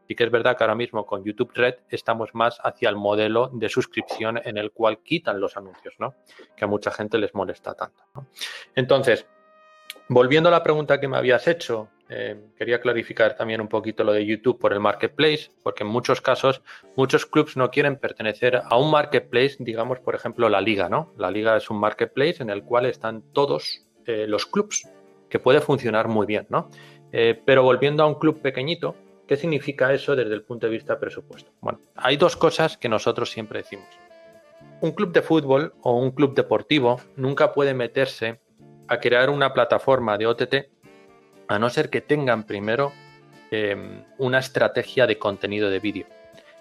Y 0.08 0.14
que 0.14 0.24
es 0.24 0.30
verdad 0.30 0.56
que 0.56 0.64
ahora 0.64 0.74
mismo 0.74 1.04
con 1.04 1.22
YouTube 1.22 1.52
Red 1.52 1.74
estamos 1.90 2.30
más 2.32 2.58
hacia 2.64 2.88
el 2.88 2.96
modelo 2.96 3.50
de 3.52 3.68
suscripción 3.68 4.40
en 4.42 4.56
el 4.56 4.72
cual 4.72 5.02
quitan 5.02 5.42
los 5.42 5.58
anuncios, 5.58 5.96
¿no? 5.98 6.14
Que 6.56 6.64
a 6.64 6.68
mucha 6.68 6.90
gente 6.90 7.18
les 7.18 7.34
molesta 7.34 7.74
tanto. 7.74 8.02
Entonces, 8.74 9.26
volviendo 10.08 10.48
a 10.48 10.52
la 10.52 10.62
pregunta 10.62 11.00
que 11.00 11.08
me 11.08 11.16
habías 11.16 11.46
hecho, 11.46 11.88
eh, 12.08 12.36
quería 12.56 12.80
clarificar 12.80 13.36
también 13.36 13.60
un 13.60 13.68
poquito 13.68 14.02
lo 14.02 14.12
de 14.12 14.24
YouTube 14.24 14.58
por 14.58 14.72
el 14.72 14.80
marketplace, 14.80 15.50
porque 15.62 15.84
en 15.84 15.90
muchos 15.90 16.20
casos 16.20 16.62
muchos 16.96 17.26
clubs 17.26 17.56
no 17.56 17.70
quieren 17.70 17.96
pertenecer 17.96 18.62
a 18.64 18.78
un 18.78 18.90
marketplace, 18.90 19.56
digamos, 19.58 20.00
por 20.00 20.14
ejemplo, 20.14 20.48
la 20.48 20.60
liga, 20.60 20.88
¿no? 20.88 21.12
La 21.18 21.30
liga 21.30 21.56
es 21.56 21.68
un 21.70 21.78
marketplace 21.78 22.42
en 22.42 22.50
el 22.50 22.62
cual 22.62 22.86
están 22.86 23.22
todos 23.32 23.86
eh, 24.06 24.26
los 24.26 24.46
clubs, 24.46 24.88
que 25.28 25.38
puede 25.38 25.60
funcionar 25.60 26.08
muy 26.08 26.26
bien, 26.26 26.46
¿no? 26.48 26.70
Eh, 27.12 27.40
pero 27.44 27.62
volviendo 27.62 28.02
a 28.02 28.06
un 28.06 28.14
club 28.14 28.40
pequeñito, 28.40 28.94
¿qué 29.26 29.36
significa 29.36 29.92
eso 29.92 30.16
desde 30.16 30.34
el 30.34 30.42
punto 30.42 30.66
de 30.66 30.72
vista 30.72 30.98
presupuesto? 30.98 31.52
Bueno, 31.60 31.80
hay 31.94 32.16
dos 32.16 32.36
cosas 32.36 32.78
que 32.78 32.88
nosotros 32.88 33.30
siempre 33.30 33.60
decimos. 33.60 33.86
Un 34.80 34.92
club 34.92 35.12
de 35.12 35.22
fútbol 35.22 35.74
o 35.82 35.92
un 35.98 36.12
club 36.12 36.34
deportivo 36.34 37.00
nunca 37.16 37.52
puede 37.52 37.74
meterse 37.74 38.40
a 38.88 38.98
crear 38.98 39.30
una 39.30 39.52
plataforma 39.52 40.16
de 40.18 40.26
OTT 40.26 40.54
a 41.48 41.58
no 41.58 41.70
ser 41.70 41.90
que 41.90 42.00
tengan 42.00 42.44
primero 42.44 42.92
em, 43.50 44.04
una 44.18 44.38
estrategia 44.38 45.06
de 45.06 45.18
contenido 45.18 45.70
de 45.70 45.80
vídeo, 45.80 46.06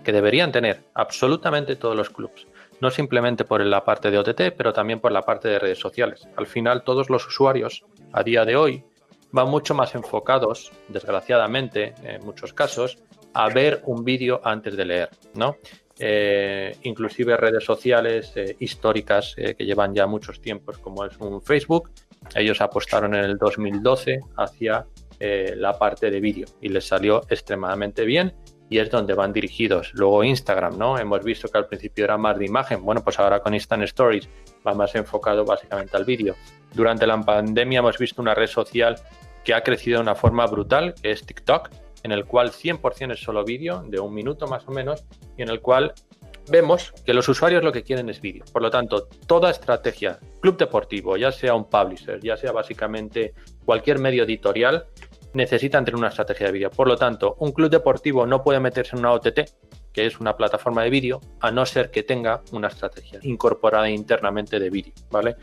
que 0.04 0.14
deberían 0.14 0.52
tener 0.52 0.84
absolutamente 0.94 1.76
todos 1.76 1.96
los 1.96 2.10
clubs, 2.10 2.48
no 2.80 2.90
simplemente 2.92 3.44
por 3.44 3.66
la 3.66 3.84
parte 3.84 4.12
de 4.12 4.18
OTT, 4.18 4.56
pero 4.56 4.72
también 4.72 5.00
por 5.00 5.12
la 5.12 5.24
parte 5.24 5.50
de 5.50 5.60
redes 5.60 5.80
sociales. 5.80 6.28
Al 6.38 6.48
final, 6.48 6.84
todos 6.84 7.10
los 7.10 7.28
usuarios 7.28 7.84
a 8.14 8.24
día 8.24 8.46
de 8.46 8.56
hoy 8.56 8.84
van 9.32 9.50
mucho 9.50 9.74
más 9.74 9.96
enfocados, 9.96 10.72
desgraciadamente, 10.88 11.94
en 12.04 12.26
muchos 12.26 12.54
casos, 12.54 12.98
a 13.34 13.50
ver 13.50 13.82
un 13.86 14.04
vídeo 14.06 14.40
antes 14.44 14.78
de 14.78 14.86
leer, 14.86 15.10
¿no? 15.34 15.58
Eh, 16.00 16.76
inclusive 16.84 17.38
redes 17.38 17.64
sociales 17.64 18.32
eh, 18.36 18.56
históricas 18.60 19.34
eh, 19.38 19.56
que 19.56 19.66
llevan 19.66 19.96
ya 19.96 20.06
muchos 20.06 20.40
tiempos, 20.42 20.78
como 20.78 21.06
es 21.06 21.18
un 21.18 21.42
Facebook, 21.42 21.90
ellos 22.36 22.62
apostaron 22.62 23.16
en 23.16 23.24
el 23.24 23.38
2012 23.38 24.20
hacia 24.38 24.86
eh, 25.20 25.56
la 25.58 25.78
parte 25.78 26.12
de 26.12 26.20
vídeo 26.20 26.48
y 26.62 26.70
les 26.70 26.86
salió 26.86 27.22
extremadamente 27.30 28.06
bien 28.06 28.34
y 28.70 28.80
es 28.80 28.92
donde 28.92 29.14
van 29.14 29.34
dirigidos. 29.34 29.92
Luego 29.94 30.24
Instagram, 30.24 30.78
¿no? 30.78 31.00
Hemos 31.00 31.24
visto 31.24 31.48
que 31.48 31.58
al 31.58 31.68
principio 31.68 32.04
era 32.04 32.18
más 32.18 32.38
de 32.38 32.46
imagen. 32.46 32.84
Bueno, 32.84 33.04
pues 33.04 33.18
ahora 33.18 33.40
con 33.40 33.54
Instant 33.54 33.84
Stories 33.84 34.30
va 34.66 34.74
más 34.74 34.94
enfocado 34.94 35.46
básicamente 35.46 35.96
al 35.96 36.06
vídeo. 36.06 36.36
Durante 36.74 37.08
la 37.08 37.20
pandemia 37.20 37.80
hemos 37.80 37.98
visto 37.98 38.22
una 38.22 38.36
red 38.36 38.48
social 38.48 38.96
que 39.44 39.54
ha 39.54 39.64
crecido 39.64 39.98
de 39.98 40.04
una 40.04 40.16
forma 40.16 40.46
brutal, 40.46 40.94
que 41.02 41.12
es 41.12 41.26
TikTok, 41.26 41.70
en 42.08 42.14
el 42.14 42.26
cual 42.26 42.52
100% 42.52 43.12
es 43.12 43.20
solo 43.20 43.44
vídeo, 43.44 43.84
de 43.86 44.00
un 44.00 44.14
minuto 44.14 44.48
más 44.48 44.66
o 44.66 44.72
menos, 44.72 45.06
y 45.38 45.42
en 45.42 45.50
el 45.50 45.60
cual 45.60 45.94
vemos 46.50 46.94
que 47.06 47.14
los 47.14 47.28
usuarios 47.28 47.62
lo 47.64 47.74
que 47.74 47.84
quieren 47.84 48.10
es 48.10 48.22
vídeo. 48.22 48.46
Por 48.54 48.62
lo 48.62 48.72
tanto, 48.72 49.08
toda 49.28 49.50
estrategia, 49.50 50.20
club 50.40 50.58
deportivo, 50.58 51.18
ya 51.18 51.34
sea 51.34 51.54
un 51.54 51.70
publisher, 51.70 52.22
ya 52.22 52.38
sea 52.38 52.54
básicamente 52.54 53.34
cualquier 53.66 54.00
medio 54.00 54.24
editorial, 54.24 54.86
necesitan 55.34 55.84
tener 55.84 55.98
una 55.98 56.08
estrategia 56.08 56.48
de 56.48 56.54
vídeo. 56.54 56.72
Por 56.72 56.88
lo 56.88 56.96
tanto, 56.96 57.36
un 57.40 57.52
club 57.52 57.70
deportivo 57.70 58.26
no 58.26 58.42
puede 58.42 58.62
meterse 58.62 58.96
en 58.96 59.00
una 59.00 59.12
OTT 59.12 59.42
que 59.92 60.06
es 60.06 60.20
una 60.20 60.38
plataforma 60.38 60.84
de 60.84 60.92
vídeo, 60.92 61.20
a 61.42 61.50
no 61.50 61.66
ser 61.66 61.90
que 61.90 62.04
tenga 62.04 62.44
una 62.52 62.68
estrategia 62.68 63.20
incorporada 63.24 63.90
internamente 63.90 64.60
de 64.60 64.70
vídeo, 64.70 64.94
¿vale? 65.10 65.38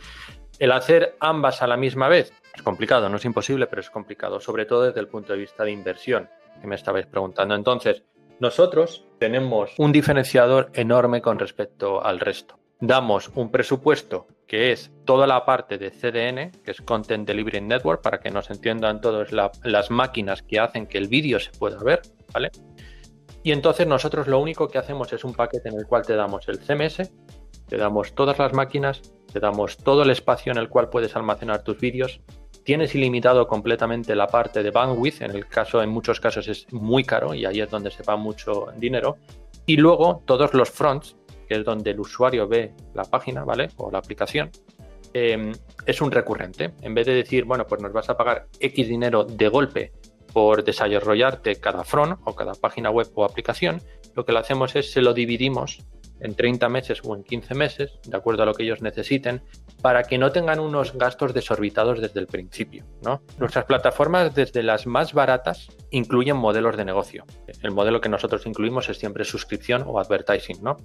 El 0.61 0.71
hacer 0.71 1.17
ambas 1.19 1.61
a 1.61 1.67
la 1.67 1.77
misma 1.77 2.07
vez 2.07 2.33
es 2.55 2.63
complicado, 2.63 3.09
no 3.09 3.17
es 3.17 3.25
imposible, 3.25 3.67
pero 3.67 3.81
es 3.81 3.91
complicado, 3.91 4.39
sobre 4.39 4.65
todo 4.65 4.85
desde 4.85 5.01
el 5.01 5.09
punto 5.09 5.33
de 5.33 5.41
vista 5.41 5.65
de 5.65 5.73
inversión, 5.73 6.31
que 6.61 6.67
me 6.67 6.75
estabais 6.75 7.07
preguntando. 7.07 7.55
Entonces, 7.55 8.05
nosotros 8.41 9.07
tenemos 9.19 9.73
un 9.79 9.93
diferenciador 9.93 10.71
enorme 10.75 11.23
con 11.23 11.39
respecto 11.39 12.05
al 12.05 12.21
resto. 12.21 12.59
Damos 12.81 13.31
un 13.35 13.51
presupuesto 13.51 14.27
que 14.47 14.73
es 14.73 14.91
toda 15.05 15.27
la 15.27 15.45
parte 15.45 15.79
de 15.79 15.91
CDN, 15.91 16.51
que 16.63 16.73
es 16.73 16.83
Content 16.83 17.27
Delivery 17.27 17.61
Network, 17.61 18.03
para 18.03 18.21
que 18.21 18.31
nos 18.31 18.51
entiendan 18.51 19.01
todos 19.01 19.31
las 19.33 19.91
máquinas 19.91 20.43
que 20.43 20.59
hacen 20.59 20.87
que 20.87 20.99
el 20.99 21.09
vídeo 21.09 21.41
se 21.41 21.53
pueda 21.53 21.83
ver, 21.83 22.03
¿vale? 22.33 22.51
Y 23.43 23.53
entonces 23.53 23.87
nosotros 23.87 24.27
lo 24.27 24.41
único 24.41 24.69
que 24.69 24.79
hacemos 24.79 25.13
es 25.13 25.25
un 25.25 25.35
paquete 25.35 25.69
en 25.69 25.79
el 25.79 25.87
cual 25.87 26.05
te 26.05 26.17
damos 26.17 26.49
el 26.49 26.59
CMS, 26.59 27.13
te 27.69 27.77
damos 27.77 28.15
todas 28.15 28.39
las 28.39 28.53
máquinas, 28.53 29.01
te 29.33 29.41
damos 29.41 29.77
todo 29.77 30.03
el 30.03 30.11
espacio 30.11 30.53
en 30.53 30.59
el 30.59 30.69
cual 30.69 30.89
puedes 30.89 31.15
almacenar 31.17 31.63
tus 31.63 31.79
vídeos, 31.79 32.21
tienes 32.65 32.95
ilimitado 32.95 33.47
completamente 33.47 34.15
la 34.15 34.27
parte 34.27 34.63
de 34.63 34.71
bandwidth, 34.71 35.23
en 35.23 35.31
el 35.31 35.47
caso, 35.47 35.83
en 35.83 35.91
muchos 35.91 36.19
casos 36.19 36.49
es 36.49 36.67
muy 36.73 37.05
caro 37.05 37.35
y 37.35 37.45
ahí 37.45 37.61
es 37.61 37.71
donde 37.71 37.91
se 37.91 38.03
va 38.03 38.17
mucho 38.17 38.69
dinero, 38.77 39.19
y 39.67 39.77
luego 39.77 40.23
todos 40.25 40.55
los 40.55 40.71
fronts, 40.71 41.17
que 41.47 41.57
es 41.57 41.65
donde 41.65 41.91
el 41.91 42.01
usuario 42.01 42.49
ve 42.49 42.73
la 42.95 43.05
página, 43.05 43.45
¿vale? 43.45 43.69
O 43.77 43.91
la 43.91 43.99
aplicación, 43.99 44.51
em, 45.13 45.53
es 45.87 46.01
un 46.01 46.11
recurrente. 46.11 46.73
En 46.81 46.95
vez 46.95 47.07
de 47.07 47.15
decir, 47.15 47.45
bueno, 47.45 47.67
pues 47.67 47.81
nos 47.81 47.93
vas 47.93 48.09
a 48.09 48.17
pagar 48.17 48.47
X 48.59 48.89
dinero 48.89 49.25
de 49.25 49.49
golpe 49.49 49.93
por 50.33 50.65
desarrollarte 50.65 51.57
cada 51.57 51.85
front 51.85 52.19
o 52.25 52.35
cada 52.35 52.55
página 52.55 52.91
web 52.91 53.09
o 53.15 53.25
aplicación, 53.25 53.81
lo 54.15 54.25
que 54.25 54.33
lo 54.33 54.39
hacemos 54.39 54.75
es 54.75 54.91
se 54.91 55.03
lo 55.03 55.13
dividimos 55.13 55.85
en 56.21 56.35
30 56.35 56.69
meses 56.69 57.01
o 57.05 57.15
en 57.15 57.25
15 57.25 57.55
meses, 57.55 57.93
de 58.07 58.17
acuerdo 58.17 58.43
a 58.43 58.47
lo 58.47 58.55
que 58.55 58.63
ellos 58.63 58.83
necesiten, 58.83 59.43
para 59.83 60.05
que 60.05 60.19
no 60.19 60.33
tengan 60.33 60.61
unos 60.61 60.95
gastos 60.95 61.35
desorbitados 61.35 62.01
desde 62.01 62.21
el 62.21 62.27
principio. 62.27 62.85
¿no? 63.03 63.23
Nuestras 63.39 63.65
plataformas, 63.65 64.35
desde 64.35 64.63
las 64.63 64.87
más 64.87 65.13
baratas, 65.13 65.69
incluyen 65.91 66.37
modelos 66.37 66.77
de 66.77 66.85
negocio. 66.85 67.25
El 67.63 67.73
modelo 67.73 68.01
que 68.01 68.09
nosotros 68.09 68.47
incluimos 68.47 68.89
es 68.89 68.99
siempre 68.99 69.25
suscripción 69.25 69.85
o 69.87 69.99
advertising, 69.99 70.63
¿no? 70.63 70.77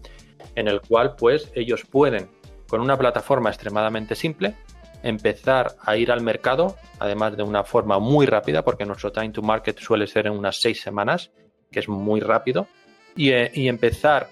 en 0.56 0.68
el 0.68 0.82
cual 0.82 1.16
pues 1.16 1.52
ellos 1.56 1.84
pueden, 1.86 2.30
con 2.68 2.82
una 2.82 2.98
plataforma 2.98 3.50
extremadamente 3.50 4.16
simple, 4.16 4.56
empezar 5.04 5.76
a 5.82 5.96
ir 5.96 6.12
al 6.12 6.22
mercado, 6.22 6.76
además 7.00 7.38
de 7.38 7.44
una 7.44 7.64
forma 7.64 8.00
muy 8.00 8.26
rápida, 8.26 8.64
porque 8.64 8.86
nuestro 8.86 9.12
time 9.12 9.30
to 9.30 9.42
market 9.42 9.80
suele 9.80 10.08
ser 10.08 10.28
en 10.28 10.34
unas 10.34 10.60
seis 10.60 10.82
semanas, 10.82 11.32
que 11.72 11.80
es 11.80 11.88
muy 11.88 12.20
rápido, 12.20 12.68
y, 13.16 13.32
eh, 13.32 13.52
y 13.54 13.68
empezar 13.68 14.28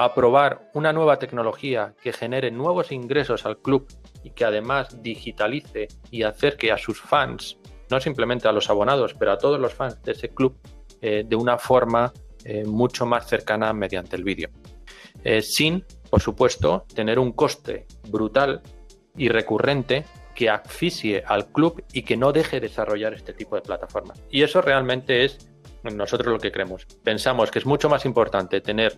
a 0.00 0.14
probar 0.14 0.70
una 0.72 0.94
nueva 0.94 1.18
tecnología 1.18 1.94
que 2.02 2.14
genere 2.14 2.50
nuevos 2.50 2.90
ingresos 2.90 3.44
al 3.44 3.58
club 3.58 3.86
y 4.24 4.30
que 4.30 4.46
además 4.46 5.02
digitalice 5.02 5.88
y 6.10 6.22
acerque 6.22 6.72
a 6.72 6.78
sus 6.78 6.98
fans, 6.98 7.58
no 7.90 8.00
simplemente 8.00 8.48
a 8.48 8.52
los 8.52 8.70
abonados, 8.70 9.12
pero 9.12 9.32
a 9.32 9.36
todos 9.36 9.60
los 9.60 9.74
fans 9.74 10.02
de 10.02 10.12
ese 10.12 10.30
club, 10.30 10.56
eh, 11.02 11.22
de 11.28 11.36
una 11.36 11.58
forma 11.58 12.14
eh, 12.46 12.64
mucho 12.64 13.04
más 13.04 13.26
cercana 13.26 13.74
mediante 13.74 14.16
el 14.16 14.24
vídeo. 14.24 14.48
sin, 15.42 15.84
por 16.08 16.22
supuesto, 16.22 16.86
tener 16.94 17.18
un 17.18 17.32
coste 17.32 17.86
brutal 18.08 18.62
y 19.18 19.28
recurrente 19.28 20.06
que 20.34 20.48
asfixie 20.48 21.22
al 21.26 21.52
club 21.52 21.84
y 21.92 22.04
que 22.04 22.16
no 22.16 22.32
deje 22.32 22.58
desarrollar 22.58 23.12
este 23.12 23.34
tipo 23.34 23.54
de 23.54 23.60
plataformas. 23.60 24.22
Y 24.30 24.44
eso 24.44 24.62
realmente 24.62 25.26
es 25.26 25.50
nosotros 25.82 26.32
lo 26.32 26.38
que 26.38 26.52
creemos. 26.52 26.86
Pensamos 27.02 27.50
que 27.50 27.58
es 27.58 27.66
mucho 27.66 27.88
más 27.88 28.04
importante 28.04 28.60
tener 28.60 28.96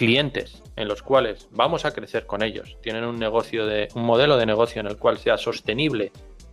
clientes 0.00 0.62
en 0.76 0.88
los 0.88 1.02
cuales 1.02 1.46
vamos 1.50 1.84
a 1.84 1.90
crecer 1.90 2.24
con 2.24 2.42
ellos, 2.42 2.78
tienen 2.80 3.04
un 3.04 3.18
negocio 3.18 3.66
de 3.66 3.88
un 3.94 4.04
modelo 4.04 4.38
de 4.38 4.46
negocio 4.46 4.80
en 4.80 4.86
el 4.86 4.96
cual 4.96 5.18
sea 5.18 5.36
sostenible 5.36 6.10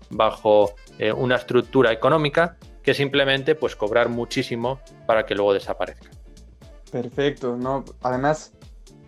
bajo 0.10 0.76
eh, 1.00 1.14
una 1.14 1.38
estructura 1.38 1.94
económica 1.94 2.58
que 2.84 2.94
simplemente 2.94 3.56
pues 3.56 3.78
cobrar 3.78 4.10
muchísimo 4.10 4.82
para 5.06 5.26
que 5.26 5.34
luego 5.34 5.54
desaparezca. 5.54 6.10
Perfecto, 6.92 7.56
no, 7.56 7.86
además 8.02 8.52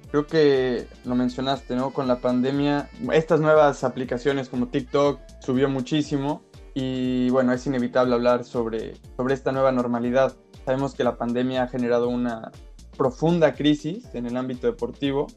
creo 0.09 0.25
que 0.25 0.87
lo 1.03 1.15
mencionaste, 1.15 1.75
¿no? 1.75 1.91
Con 1.91 2.07
la 2.07 2.19
pandemia, 2.19 2.89
estas 3.11 3.41
nuevas 3.41 3.83
aplicaciones 3.83 4.47
como 4.47 4.69
TikTok 4.69 5.19
subió 5.41 5.67
muchísimo 5.67 6.43
y 6.73 7.29
bueno, 7.31 7.51
es 7.51 7.67
inevitable 7.67 8.15
hablar 8.15 8.45
sobre, 8.45 8.93
sobre 9.17 9.33
esta 9.33 9.51
nueva 9.51 9.73
normalidad. 9.73 10.37
Sabemos 10.63 10.95
que 10.95 11.03
la 11.03 11.17
pandemia 11.17 11.63
ha 11.63 11.67
generado 11.67 12.07
una 12.07 12.53
profunda 12.99 13.53
crisis 13.53 14.13
en 14.13 14.25
el 14.25 14.35
ámbito 14.35 14.67
deportivo, 14.67 15.27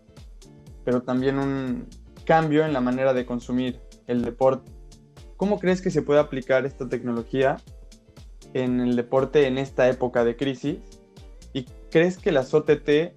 pero 0.84 1.02
también 1.02 1.38
un 1.38 1.88
cambio 2.24 2.66
en 2.66 2.72
la 2.72 2.80
manera 2.80 3.14
de 3.14 3.24
consumir 3.24 3.80
el 4.08 4.24
deporte. 4.24 4.72
¿Cómo 5.36 5.60
crees 5.60 5.80
que 5.80 5.92
se 5.92 6.02
puede 6.02 6.18
aplicar 6.18 6.66
esta 6.66 6.88
tecnología 6.88 7.58
en 8.52 8.80
el 8.80 8.96
deporte 8.96 9.46
en 9.46 9.58
esta 9.58 9.88
época 9.88 10.24
de 10.24 10.36
crisis? 10.36 10.78
¿Y 11.52 11.66
crees 11.88 12.18
que 12.18 12.32
las 12.32 12.52
OTT 12.52 13.16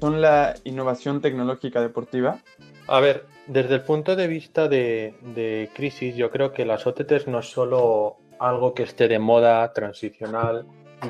son 0.00 0.22
la 0.22 0.54
innovación 0.64 1.20
tecnológica 1.20 1.82
deportiva? 1.82 2.38
A 2.86 3.00
ver, 3.00 3.26
desde 3.46 3.74
el 3.74 3.82
punto 3.82 4.16
de 4.16 4.26
vista 4.26 4.68
de, 4.68 5.70
crisis, 5.74 6.16
yo 6.16 6.30
creo 6.30 6.54
que 6.54 6.64
las 6.64 6.86
OTTs 6.86 7.26
no 7.28 7.40
es 7.40 7.46
solo 7.50 8.16
algo 8.38 8.72
que 8.72 8.84
esté 8.84 9.06
de 9.06 9.18
moda, 9.18 9.70
transicional 9.74 10.66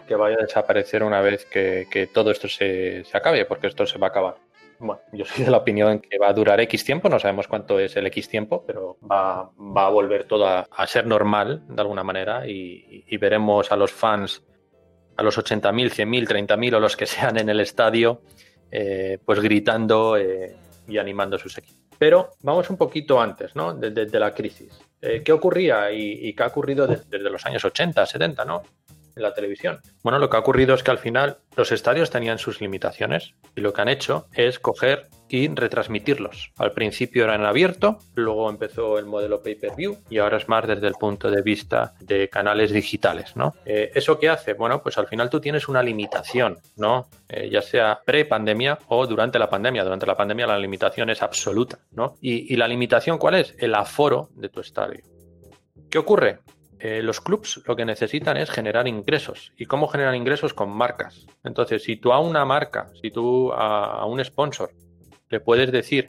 que 0.07 0.15
vaya 0.15 0.37
a 0.39 0.43
desaparecer 0.43 1.03
una 1.03 1.21
vez 1.21 1.45
que, 1.47 2.09
todo 2.13 2.31
esto 2.31 2.49
se, 2.49 3.05
acabe, 3.13 3.45
porque 3.45 3.67
esto 3.67 3.87
se 3.87 3.99
va 3.99 4.09
a 4.09 4.11
acabar. 4.11 4.37
Bueno, 4.79 5.01
yo 5.13 5.25
soy 5.25 5.45
de 5.45 5.51
la 5.51 5.59
opinión 5.59 6.01
que 6.01 6.19
va 6.19 6.29
a 6.29 6.33
durar 6.33 6.61
X 6.61 6.85
tiempo, 6.85 7.09
no 7.09 7.19
sabemos 7.19 7.49
cuánto 7.49 7.79
es 7.79 7.97
el 7.97 8.07
X 8.09 8.29
tiempo, 8.29 8.65
pero 8.67 8.99
va, 9.11 9.51
a 9.51 9.89
volver 9.89 10.25
todo 10.25 10.47
a, 10.47 10.87
ser 10.87 11.07
normal 11.07 11.63
de 11.69 11.81
alguna 11.81 12.05
manera 12.05 12.47
y, 12.47 13.17
veremos 13.17 13.73
a 13.73 13.77
los 13.77 13.93
fans, 13.93 14.43
a 15.17 15.23
los 15.23 15.39
80.000, 15.39 15.91
100.000, 15.91 16.47
30.000 16.47 16.75
o 16.75 16.81
los 16.81 16.97
que 16.97 17.07
sean 17.07 17.39
en 17.39 17.49
el 17.49 17.61
estadio, 17.61 18.21
eh, 18.71 19.19
pues 19.25 19.41
gritando 19.41 20.17
eh, 20.19 20.57
y 20.87 20.99
animando 20.99 21.37
a 21.37 21.39
sus 21.39 21.57
equipos. 21.57 21.87
Pero 21.99 22.33
vamos 22.43 22.69
un 22.69 22.77
poquito 22.77 23.19
antes, 23.21 23.57
¿no? 23.57 23.73
De, 23.73 24.07
la 24.19 24.35
crisis. 24.35 24.79
Eh, 25.01 25.23
¿Qué 25.25 25.33
ocurría 25.33 25.91
y, 25.91 26.35
qué 26.35 26.43
ha 26.43 26.49
ocurrido 26.49 26.87
desde 26.87 27.31
los 27.31 27.47
años 27.47 27.65
80, 27.65 28.05
70, 28.05 28.45
¿no? 28.45 28.63
En 29.17 29.23
la 29.23 29.35
televisión. 29.35 29.81
Bueno, 30.03 30.19
lo 30.19 30.31
que 30.31 30.37
ha 30.37 30.41
ocurrido 30.41 30.75
es 30.75 30.83
que 30.83 30.91
al 30.91 30.99
final 30.99 31.39
los 31.57 31.73
estadios 31.73 32.11
tenían 32.11 32.39
sus 32.39 32.61
limitaciones 32.61 33.35
y 33.57 33.63
lo 33.63 33.73
que 33.73 33.81
han 33.81 33.89
hecho 33.89 34.27
es 34.35 34.59
coger 34.59 35.09
y 35.29 35.49
retransmitirlos. 35.49 36.53
Al 36.59 36.73
principio 36.73 37.25
era 37.25 37.35
en 37.35 37.45
abierto, 37.45 37.99
luego 38.15 38.49
empezó 38.49 38.99
el 38.99 39.07
modelo 39.07 39.43
pay-per-view 39.43 39.97
y 40.09 40.19
ahora 40.19 40.37
es 40.37 40.49
más 40.49 40.69
desde 40.69 40.87
el 40.87 40.95
punto 40.95 41.31
de 41.31 41.43
vista 41.43 41.95
de 42.01 42.29
canales 42.29 42.71
digitales, 42.71 43.35
¿no? 43.37 43.55
Eh, 43.65 43.91
¿Eso 43.95 44.19
qué 44.19 44.29
hace? 44.29 44.53
Bueno, 44.53 44.83
pues 44.83 44.99
al 44.99 45.09
final 45.09 45.31
tú 45.31 45.41
tienes 45.41 45.67
una 45.67 45.83
limitación, 45.83 46.59
¿no? 46.77 47.09
Eh, 47.29 47.49
ya 47.51 47.63
sea 47.63 47.99
pre-pandemia 48.05 48.79
o 48.89 49.07
durante 49.07 49.39
la 49.39 49.51
pandemia. 49.51 49.83
Durante 49.83 50.07
la 50.07 50.17
pandemia 50.17 50.47
la 50.47 50.59
limitación 50.59 51.11
es 51.11 51.23
absoluta, 51.23 51.79
¿no? 51.93 52.15
¿Y, 52.21 52.53
y 52.53 52.57
la 52.57 52.69
limitación 52.69 53.19
cuál 53.19 53.37
es? 53.37 53.55
El 53.59 53.75
aforo 53.75 54.29
de 54.35 54.49
tu 54.49 54.61
estadio. 54.61 55.03
¿Qué 55.91 55.99
ocurre? 55.99 56.41
Eh, 56.79 57.03
los 57.03 57.21
clubs 57.21 57.63
lo 57.67 57.75
que 57.75 57.85
necesitan 57.85 58.37
es 58.37 58.51
generar 58.51 58.87
ingresos. 58.87 59.53
¿Y 59.57 59.67
cómo 59.67 59.89
generan 59.89 60.15
ingresos? 60.15 60.53
Con 60.53 60.71
marcas. 60.71 61.27
Entonces, 61.43 61.83
si 61.83 61.97
tú 61.97 62.13
a 62.13 62.21
una 62.21 62.45
marca, 62.45 62.89
si 63.01 63.11
tú 63.11 63.53
a, 63.53 64.05
un 64.07 64.23
sponsor 64.25 64.71
le 65.29 65.41
puedes 65.41 65.73
decir 65.73 66.09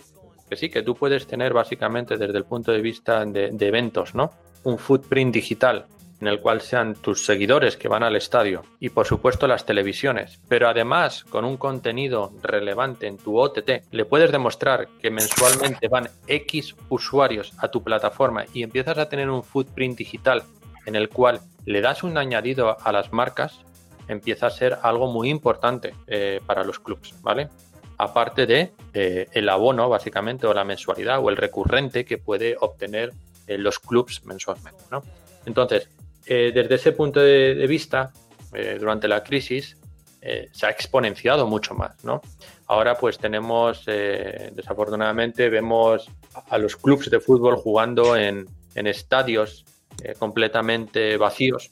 que 0.49 0.55
sí, 0.55 0.69
que 0.69 0.81
tú 0.81 0.95
puedes 0.95 1.27
tener 1.27 1.53
básicamente 1.53 2.17
desde 2.17 2.37
el 2.37 2.45
punto 2.45 2.71
de 2.71 2.81
vista 2.81 3.25
de, 3.25 3.51
de 3.51 3.67
eventos, 3.67 4.15
¿no? 4.15 4.31
Un 4.63 4.77
footprint 4.77 5.33
digital 5.33 5.85
en 6.21 6.27
el 6.27 6.39
cual 6.39 6.61
sean 6.61 6.95
tus 6.95 7.25
seguidores 7.25 7.77
que 7.77 7.87
van 7.87 8.03
al 8.03 8.15
estadio 8.15 8.63
y 8.79 8.89
por 8.89 9.05
supuesto 9.05 9.47
las 9.47 9.65
televisiones, 9.65 10.39
pero 10.47 10.67
además 10.67 11.23
con 11.23 11.45
un 11.45 11.57
contenido 11.57 12.31
relevante 12.41 13.07
en 13.07 13.17
tu 13.17 13.37
OTT, 13.37 13.83
le 13.91 14.05
puedes 14.05 14.31
demostrar 14.31 14.87
que 15.01 15.11
mensualmente 15.11 15.87
van 15.87 16.09
X 16.27 16.75
usuarios 16.89 17.53
a 17.59 17.69
tu 17.69 17.83
plataforma 17.83 18.45
y 18.53 18.63
empiezas 18.63 18.97
a 18.97 19.09
tener 19.09 19.29
un 19.29 19.43
footprint 19.43 19.97
digital 19.97 20.43
en 20.87 20.95
el 20.95 21.09
cual 21.09 21.41
le 21.65 21.81
das 21.81 22.01
un 22.01 22.17
añadido 22.17 22.77
a 22.81 22.91
las 22.93 23.11
marcas, 23.11 23.59
empieza 24.07 24.47
a 24.47 24.49
ser 24.49 24.79
algo 24.81 25.11
muy 25.11 25.29
importante 25.29 25.93
eh, 26.07 26.39
para 26.45 26.63
los 26.63 26.79
clubs, 26.79 27.13
¿vale? 27.21 27.49
Aparte 27.97 28.45
de 28.45 28.71
eh, 28.93 29.27
el 29.33 29.49
abono, 29.49 29.89
básicamente, 29.89 30.47
o 30.47 30.53
la 30.53 30.63
mensualidad, 30.63 31.19
o 31.19 31.29
el 31.29 31.35
recurrente 31.35 32.05
que 32.05 32.17
puede 32.17 32.55
obtener 32.59 33.11
eh, 33.47 33.57
los 33.57 33.79
clubs 33.79 34.25
mensualmente, 34.25 34.81
¿no? 34.89 35.03
Entonces, 35.45 35.89
desde 36.25 36.75
ese 36.75 36.91
punto 36.91 37.21
de, 37.21 37.65
vista, 37.67 38.11
durante 38.81 39.07
la 39.07 39.23
crisis, 39.23 39.77
se 40.51 40.65
ha 40.65 40.69
exponenciado 40.69 41.47
mucho 41.47 41.73
más, 41.73 42.03
¿no? 42.03 42.19
Ahora 42.65 42.97
pues 42.97 43.17
tenemos, 43.17 43.85
desafortunadamente, 43.85 45.47
vemos 45.47 46.11
a 46.49 46.57
los 46.57 46.75
clubs 46.75 47.09
de 47.09 47.21
fútbol 47.21 47.55
jugando 47.55 48.17
en, 48.17 48.45
en 48.75 48.87
estadios 48.87 49.63
eh, 50.03 50.13
completamente 50.17 51.17
vacíos. 51.17 51.71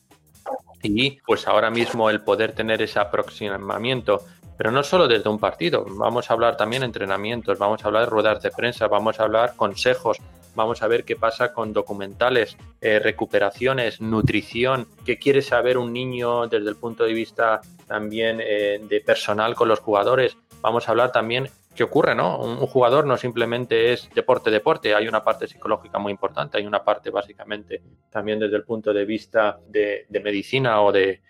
Y 0.84 1.20
pues 1.25 1.48
ahora 1.48 1.72
mismo 1.72 2.10
el 2.10 2.22
poder 2.22 2.53
tener 2.53 2.82
ese 2.82 3.00
aproximamiento 3.00 4.24
pero 4.58 4.72
no 4.72 4.84
solo 4.84 5.08
desde 5.08 5.29
un 5.29 5.39
partido, 5.39 5.86
vamos 5.88 6.29
a 6.29 6.34
hablar 6.34 6.55
también 6.55 6.82
de 6.82 6.88
entrenamientos, 6.88 7.58
vamos 7.58 7.84
a 7.84 7.88
hablar 7.88 8.05
de 8.05 8.10
ruedas 8.10 8.41
de 8.41 8.51
prensa, 8.51 8.88
vamos 8.88 9.20
a 9.20 9.24
hablar 9.24 9.55
consejos, 9.55 10.17
vamos 10.55 10.82
a 10.82 10.88
ver 10.88 11.03
qué 11.03 11.15
pasa 11.15 11.51
con 11.51 11.74
documentales, 11.74 12.55
eh, 12.79 13.00
recuperaciones, 13.00 14.00
nutrición, 14.00 14.88
qué 15.05 15.17
quiere 15.17 15.41
saber 15.41 15.77
un 15.77 15.91
niño 15.91 16.48
desde 16.48 16.70
el 16.70 16.77
punto 16.77 17.03
de 17.03 17.13
vista 17.13 17.62
también 17.88 18.39
eh, 18.41 18.79
de 18.82 19.01
personal 19.01 19.55
con 19.55 19.67
los 19.67 19.79
jugadores, 19.79 20.38
vamos 20.62 20.88
a 20.88 20.91
hablar 20.91 21.12
también 21.12 21.50
qué 21.75 21.84
ocurre, 21.84 22.15
¿no? 22.15 22.39
Un, 22.39 22.58
jugador 22.67 23.05
no 23.05 23.17
simplemente 23.17 23.94
es 23.94 24.10
deporte, 24.13 24.50
deporte, 24.50 24.96
hay 24.96 25.08
una 25.08 25.24
parte 25.24 25.48
psicológica 25.48 26.00
muy 26.00 26.12
importante, 26.12 26.58
hay 26.58 26.65
una 26.65 26.84
parte 26.84 27.10
básicamente 27.10 27.84
también 28.10 28.39
desde 28.39 28.55
el 28.55 28.63
punto 28.63 28.94
de 28.94 29.05
vista 29.05 29.60
de, 29.67 30.08
medicina 30.24 30.82
o 30.82 30.91
de, 30.91 31.22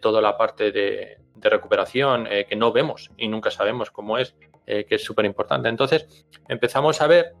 toda 0.00 0.20
la 0.20 0.36
parte 0.36 0.72
de, 0.72 1.18
recuperación 1.36 2.26
eh, 2.30 2.46
que 2.48 2.56
no 2.56 2.72
vemos 2.72 3.10
y 3.18 3.28
nunca 3.28 3.50
sabemos 3.50 3.90
cómo 3.90 4.16
es, 4.16 4.34
que 4.64 4.86
es 4.88 5.04
súper 5.04 5.26
importante. 5.26 5.68
Entonces 5.68 6.26
empezamos 6.48 7.02
a 7.02 7.06
ver 7.06 7.34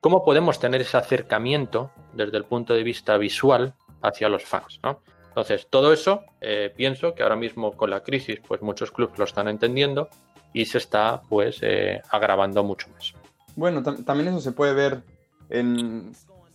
cómo 0.00 0.24
podemos 0.24 0.60
tener 0.60 0.80
ese 0.80 0.96
acercamiento 0.96 1.90
desde 2.12 2.36
el 2.36 2.44
punto 2.44 2.74
de 2.74 2.84
vista 2.84 3.16
visual 3.16 3.74
hacia 4.00 4.28
los 4.28 4.44
fans, 4.44 4.78
¿no? 4.82 5.02
Entonces, 5.38 5.68
todo 5.70 5.92
eso 5.92 6.24
eh, 6.40 6.72
pienso 6.74 7.14
que 7.14 7.22
ahora 7.22 7.36
mismo 7.36 7.76
con 7.76 7.90
la 7.90 8.02
crisis, 8.02 8.40
pues 8.46 8.60
muchos 8.60 8.90
clubes 8.90 9.16
lo 9.18 9.24
están 9.24 9.46
entendiendo 9.46 10.08
y 10.52 10.64
se 10.64 10.78
está 10.78 11.22
pues 11.28 11.58
eh, 11.62 12.00
agravando 12.10 12.64
mucho 12.64 12.88
más. 12.94 13.14
Bueno, 13.56 13.82
también 13.82 14.28
eso 14.28 14.40
se 14.40 14.52
puede 14.52 14.74
ver 14.74 15.02
en 15.50 16.12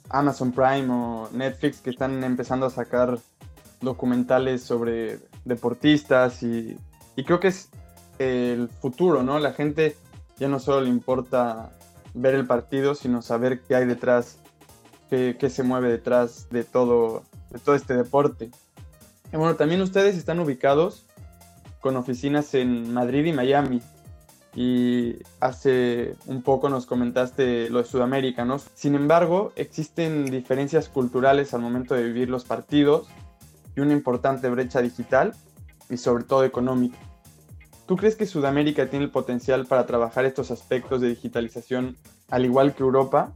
Amazon 0.09 0.51
Prime 0.51 0.87
o 0.89 1.29
Netflix 1.31 1.81
que 1.81 1.89
están 1.89 2.23
empezando 2.23 2.65
a 2.65 2.69
sacar 2.69 3.19
documentales 3.81 4.63
sobre 4.63 5.19
deportistas 5.43 6.43
y, 6.43 6.77
y 7.15 7.23
creo 7.23 7.39
que 7.39 7.49
es 7.49 7.69
el 8.19 8.69
futuro, 8.69 9.23
¿no? 9.23 9.39
La 9.39 9.53
gente 9.53 9.97
ya 10.37 10.47
no 10.47 10.59
solo 10.59 10.81
le 10.81 10.89
importa 10.89 11.71
ver 12.13 12.35
el 12.35 12.45
partido, 12.45 12.95
sino 12.95 13.21
saber 13.21 13.61
qué 13.61 13.75
hay 13.75 13.85
detrás, 13.85 14.39
qué, 15.09 15.49
se 15.49 15.63
mueve 15.63 15.89
detrás 15.89 16.47
de 16.49 16.63
todo, 16.63 17.23
de 17.49 17.59
todo 17.59 17.75
este 17.75 17.95
deporte. 17.95 18.51
Y 19.31 19.37
bueno, 19.37 19.55
también 19.55 19.81
ustedes 19.81 20.15
están 20.15 20.39
ubicados 20.39 21.05
con 21.83 21.97
oficinas 21.97 22.53
en 22.53 22.93
Madrid 22.93 23.25
y 23.25 23.33
Miami. 23.33 23.81
Y 24.55 25.17
hace 25.41 26.15
un 26.27 26.41
poco 26.41 26.69
nos 26.69 26.85
comentaste 26.85 27.69
lo 27.69 27.79
de 27.79 27.85
Sudamérica, 27.85 28.45
¿no? 28.45 28.57
Sin 28.59 28.95
embargo, 28.95 29.51
existen 29.57 30.25
diferencias 30.25 30.87
culturales 30.87 31.53
al 31.53 31.61
momento 31.61 31.93
de 31.93 32.03
vivir 32.03 32.29
los 32.29 32.45
partidos 32.45 33.09
y 33.75 33.81
una 33.81 33.91
importante 33.91 34.49
brecha 34.49 34.81
digital 34.81 35.33
y 35.89 35.97
sobre 35.97 36.23
todo 36.23 36.45
económica. 36.45 36.97
¿Tú 37.85 37.97
crees 37.97 38.15
que 38.15 38.25
Sudamérica 38.25 38.89
tiene 38.89 39.05
el 39.05 39.11
potencial 39.11 39.65
para 39.65 39.85
trabajar 39.85 40.23
estos 40.23 40.51
aspectos 40.51 41.01
de 41.01 41.09
digitalización 41.09 41.97
al 42.29 42.45
igual 42.45 42.73
que 42.75 42.83
Europa? 42.83 43.33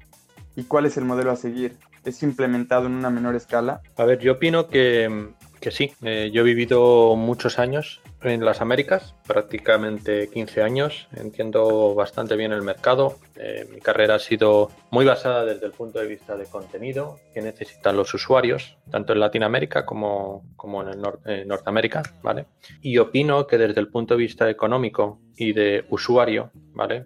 ¿Y 0.56 0.64
cuál 0.64 0.86
es 0.86 0.96
el 0.96 1.04
modelo 1.04 1.32
a 1.32 1.36
seguir? 1.36 1.78
¿Es 2.06 2.24
implementado 2.24 2.86
en 2.86 2.94
una 2.94 3.10
menor 3.10 3.36
escala? 3.36 3.82
A 3.98 4.06
ver, 4.06 4.20
yo 4.20 4.34
opino 4.34 4.68
que, 4.68 5.34
sí. 5.72 5.92
Eh, 6.04 6.30
yo 6.34 6.42
he 6.42 6.44
vivido 6.44 7.16
muchos 7.16 7.60
años 7.60 8.02
en 8.22 8.44
las 8.44 8.62
Américas, 8.62 9.16
prácticamente 9.28 10.30
15 10.30 10.62
años. 10.62 11.08
Entiendo 11.16 11.94
bastante 11.96 12.36
bien 12.36 12.52
el 12.52 12.62
mercado. 12.62 13.18
Eh, 13.36 13.68
mi 13.72 13.80
carrera 13.80 14.16
ha 14.16 14.20
sido 14.20 14.72
muy 14.92 15.06
basada 15.06 15.46
desde 15.46 15.66
el 15.66 15.72
punto 15.72 16.00
de 16.00 16.08
vista 16.08 16.36
de 16.36 16.46
contenido 16.46 17.20
que 17.34 17.42
necesitan 17.42 17.96
los 17.98 18.14
usuarios, 18.14 18.78
tanto 18.90 19.14
en 19.14 19.20
Latinoamérica 19.20 19.86
como, 19.86 20.44
como 20.56 20.82
en 20.82 20.90
el 20.90 21.48
Norteamérica, 21.48 22.04
¿vale? 22.22 22.46
Y 22.82 22.98
opino 22.98 23.48
que 23.48 23.58
desde 23.58 23.80
el 23.80 23.90
punto 23.90 24.16
de 24.16 24.20
vista 24.20 24.50
económico 24.50 25.20
y 25.36 25.54
de 25.54 25.86
usuario, 25.90 26.52
¿vale? 26.74 27.06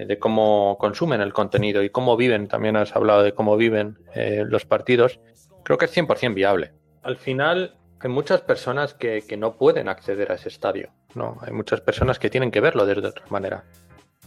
Eh, 0.00 0.06
de 0.06 0.18
cómo 0.18 0.76
consumen 0.78 1.20
el 1.20 1.32
contenido 1.32 1.82
y 1.82 1.90
cómo 1.90 2.16
viven, 2.16 2.48
también 2.48 2.76
has 2.76 2.94
hablado 2.94 3.22
de 3.22 3.32
cómo 3.32 3.56
viven 3.56 3.98
eh, 4.14 4.44
los 4.46 4.64
partidos, 4.64 5.20
creo 5.64 5.78
que 5.78 5.86
es 5.86 5.96
100% 5.96 6.34
viable. 6.34 6.72
Al 7.02 7.16
final, 7.16 7.74
hay 8.00 8.10
muchas 8.10 8.40
personas 8.42 8.94
que, 8.94 9.22
no 9.38 9.56
pueden 9.56 9.88
acceder 9.88 10.32
a 10.32 10.34
ese 10.34 10.48
estadio, 10.48 10.90
¿no? 11.14 11.38
Hay 11.42 11.52
muchas 11.52 11.80
personas 11.80 12.18
que 12.18 12.30
tienen 12.30 12.50
que 12.50 12.60
verlo 12.60 12.84
de 12.86 12.92
otra 12.92 13.24
manera. 13.30 13.64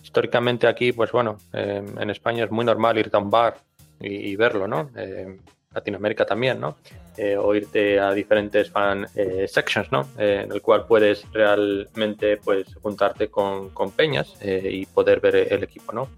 Históricamente 0.01 0.67
aquí, 0.67 0.91
pues 0.91 1.11
bueno, 1.11 1.37
eh, 1.53 1.83
en 1.99 2.09
España 2.09 2.45
es 2.45 2.51
muy 2.51 2.65
normal 2.65 2.97
ir 2.97 3.09
a 3.13 3.17
un 3.19 3.29
bar 3.29 3.57
y, 3.99 4.35
verlo, 4.35 4.67
¿no? 4.67 4.89
Eh, 4.95 5.39
Latinoamérica 5.73 6.25
también, 6.25 6.59
¿no? 6.59 6.77
Eh, 7.15 7.37
o 7.37 7.55
irte 7.55 7.99
a 7.99 8.11
diferentes 8.11 8.69
fan 8.69 9.07
sections, 9.47 9.91
¿no? 9.91 10.07
en 10.17 10.51
el 10.51 10.61
cual 10.61 10.85
puedes 10.87 11.31
realmente, 11.31 12.37
pues, 12.37 12.75
juntarte 12.81 13.29
con, 13.29 13.69
con 13.69 13.91
peñas 13.91 14.33
y 14.43 14.85
poder 14.87 15.19
ver 15.19 15.35
el 15.35 15.63
equipo, 15.63 15.93
¿no? 15.93 16.09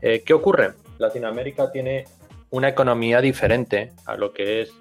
¿Qué 0.00 0.34
ocurre? 0.34 0.72
Latinoamérica 0.98 1.72
tiene 1.72 2.04
una 2.50 2.68
economía 2.68 3.20
diferente 3.20 3.92
a 4.04 4.16
lo 4.16 4.32
que 4.32 4.62
es 4.62 4.72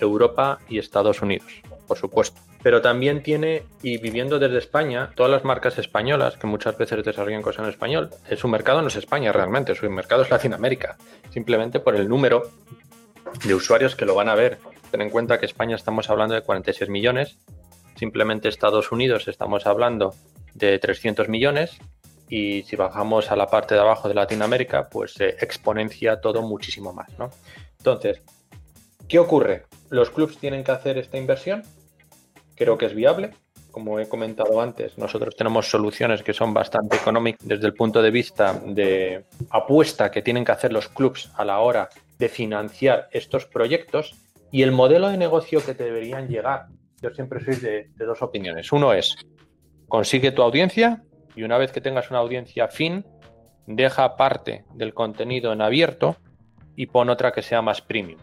Europa 0.00 0.58
y 0.68 0.78
Estados 0.78 1.22
Unidos, 1.22 1.62
por 1.86 1.98
supuesto. 1.98 2.40
Pero 2.62 2.82
también 2.82 3.22
tiene, 3.22 3.62
y 3.82 3.98
viviendo 3.98 4.38
desde 4.38 4.58
España, 4.58 5.12
todas 5.14 5.30
las 5.30 5.44
marcas 5.44 5.78
españolas 5.78 6.36
que 6.36 6.46
muchas 6.46 6.76
veces 6.76 7.04
desarrollan 7.04 7.42
cosas 7.42 7.64
en 7.64 7.70
español, 7.70 8.10
eh, 8.28 8.36
su 8.36 8.48
mercado 8.48 8.82
no 8.82 8.88
es 8.88 8.96
España 8.96 9.32
realmente, 9.32 9.74
su 9.74 9.88
mercado 9.88 10.22
es 10.22 10.30
Latinoamérica, 10.30 10.96
simplemente 11.30 11.78
por 11.80 11.94
el 11.94 12.08
número 12.08 12.50
de 13.44 13.54
usuarios 13.54 13.94
que 13.94 14.04
lo 14.04 14.14
van 14.14 14.28
a 14.28 14.34
ver. 14.34 14.58
Ten 14.90 15.02
en 15.02 15.10
cuenta 15.10 15.38
que 15.38 15.46
España 15.46 15.76
estamos 15.76 16.10
hablando 16.10 16.34
de 16.34 16.42
46 16.42 16.90
millones, 16.90 17.38
simplemente 17.96 18.48
Estados 18.48 18.92
Unidos 18.92 19.28
estamos 19.28 19.66
hablando 19.66 20.14
de 20.54 20.78
300 20.78 21.28
millones 21.28 21.78
y 22.28 22.62
si 22.64 22.76
bajamos 22.76 23.30
a 23.30 23.36
la 23.36 23.46
parte 23.48 23.74
de 23.74 23.80
abajo 23.80 24.08
de 24.08 24.14
Latinoamérica, 24.14 24.88
pues 24.88 25.12
se 25.12 25.28
exponencia 25.28 26.20
todo 26.20 26.42
muchísimo 26.42 26.92
más, 26.92 27.16
¿no? 27.18 27.30
Entonces, 27.78 28.22
¿qué 29.08 29.18
ocurre? 29.18 29.64
los 29.90 30.10
clubes 30.10 30.38
tienen 30.38 30.64
que 30.64 30.72
hacer 30.72 30.98
esta 30.98 31.18
inversión. 31.18 31.62
Creo 32.54 32.78
que 32.78 32.86
es 32.86 32.94
viable. 32.94 33.30
Como 33.70 34.00
he 34.00 34.08
comentado 34.08 34.60
antes, 34.60 34.96
nosotros 34.96 35.36
tenemos 35.36 35.68
soluciones 35.68 36.22
que 36.22 36.32
son 36.32 36.54
bastante 36.54 36.96
económicas 36.96 37.46
desde 37.46 37.66
el 37.66 37.74
punto 37.74 38.00
de 38.00 38.10
vista 38.10 38.58
de 38.64 39.26
apuesta 39.50 40.10
que 40.10 40.22
tienen 40.22 40.46
que 40.46 40.52
hacer 40.52 40.72
los 40.72 40.88
clubes 40.88 41.30
a 41.36 41.44
la 41.44 41.58
hora 41.58 41.90
de 42.18 42.28
financiar 42.30 43.08
estos 43.12 43.44
proyectos 43.44 44.14
y 44.50 44.62
el 44.62 44.72
modelo 44.72 45.10
de 45.10 45.18
negocio 45.18 45.62
que 45.64 45.74
te 45.74 45.84
deberían 45.84 46.28
llegar. 46.28 46.68
Yo 47.02 47.10
siempre 47.10 47.44
soy 47.44 47.56
de, 47.56 47.90
de 47.94 48.04
dos 48.06 48.22
opiniones. 48.22 48.72
Uno 48.72 48.94
es, 48.94 49.14
consigue 49.88 50.32
tu 50.32 50.40
audiencia 50.40 51.02
y 51.34 51.42
una 51.42 51.58
vez 51.58 51.70
que 51.70 51.82
tengas 51.82 52.08
una 52.08 52.20
audiencia 52.20 52.68
fin, 52.68 53.04
deja 53.66 54.16
parte 54.16 54.64
del 54.72 54.94
contenido 54.94 55.52
en 55.52 55.60
abierto 55.60 56.16
y 56.76 56.86
pon 56.86 57.10
otra 57.10 57.32
que 57.32 57.42
sea 57.42 57.60
más 57.60 57.82
premium. 57.82 58.20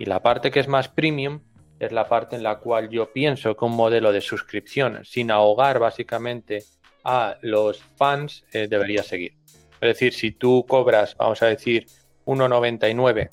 Y 0.00 0.06
la 0.06 0.22
parte 0.22 0.50
que 0.50 0.60
es 0.60 0.66
más 0.66 0.88
premium 0.88 1.42
es 1.78 1.92
la 1.92 2.08
parte 2.08 2.34
en 2.34 2.42
la 2.42 2.58
cual 2.58 2.88
yo 2.88 3.12
pienso 3.12 3.54
que 3.54 3.64
un 3.66 3.76
modelo 3.76 4.12
de 4.12 4.22
suscripción 4.22 5.04
sin 5.04 5.30
ahogar 5.30 5.78
básicamente 5.78 6.64
a 7.04 7.36
los 7.42 7.82
fans 7.96 8.46
eh, 8.50 8.66
debería 8.66 9.02
seguir. 9.02 9.34
Es 9.78 9.88
decir, 9.88 10.14
si 10.14 10.32
tú 10.32 10.64
cobras, 10.66 11.14
vamos 11.18 11.42
a 11.42 11.48
decir, 11.48 11.86
1,99 12.24 13.28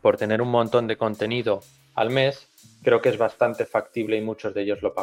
por 0.00 0.16
tener 0.16 0.40
un 0.40 0.48
montón 0.48 0.86
de 0.86 0.96
contenido 0.96 1.60
al 1.96 2.10
mes, 2.10 2.48
creo 2.84 3.02
que 3.02 3.08
es 3.08 3.18
bastante 3.18 3.66
factible 3.66 4.16
y 4.16 4.20
muchos 4.20 4.54
de 4.54 4.62
ellos 4.62 4.78
lo, 4.82 4.94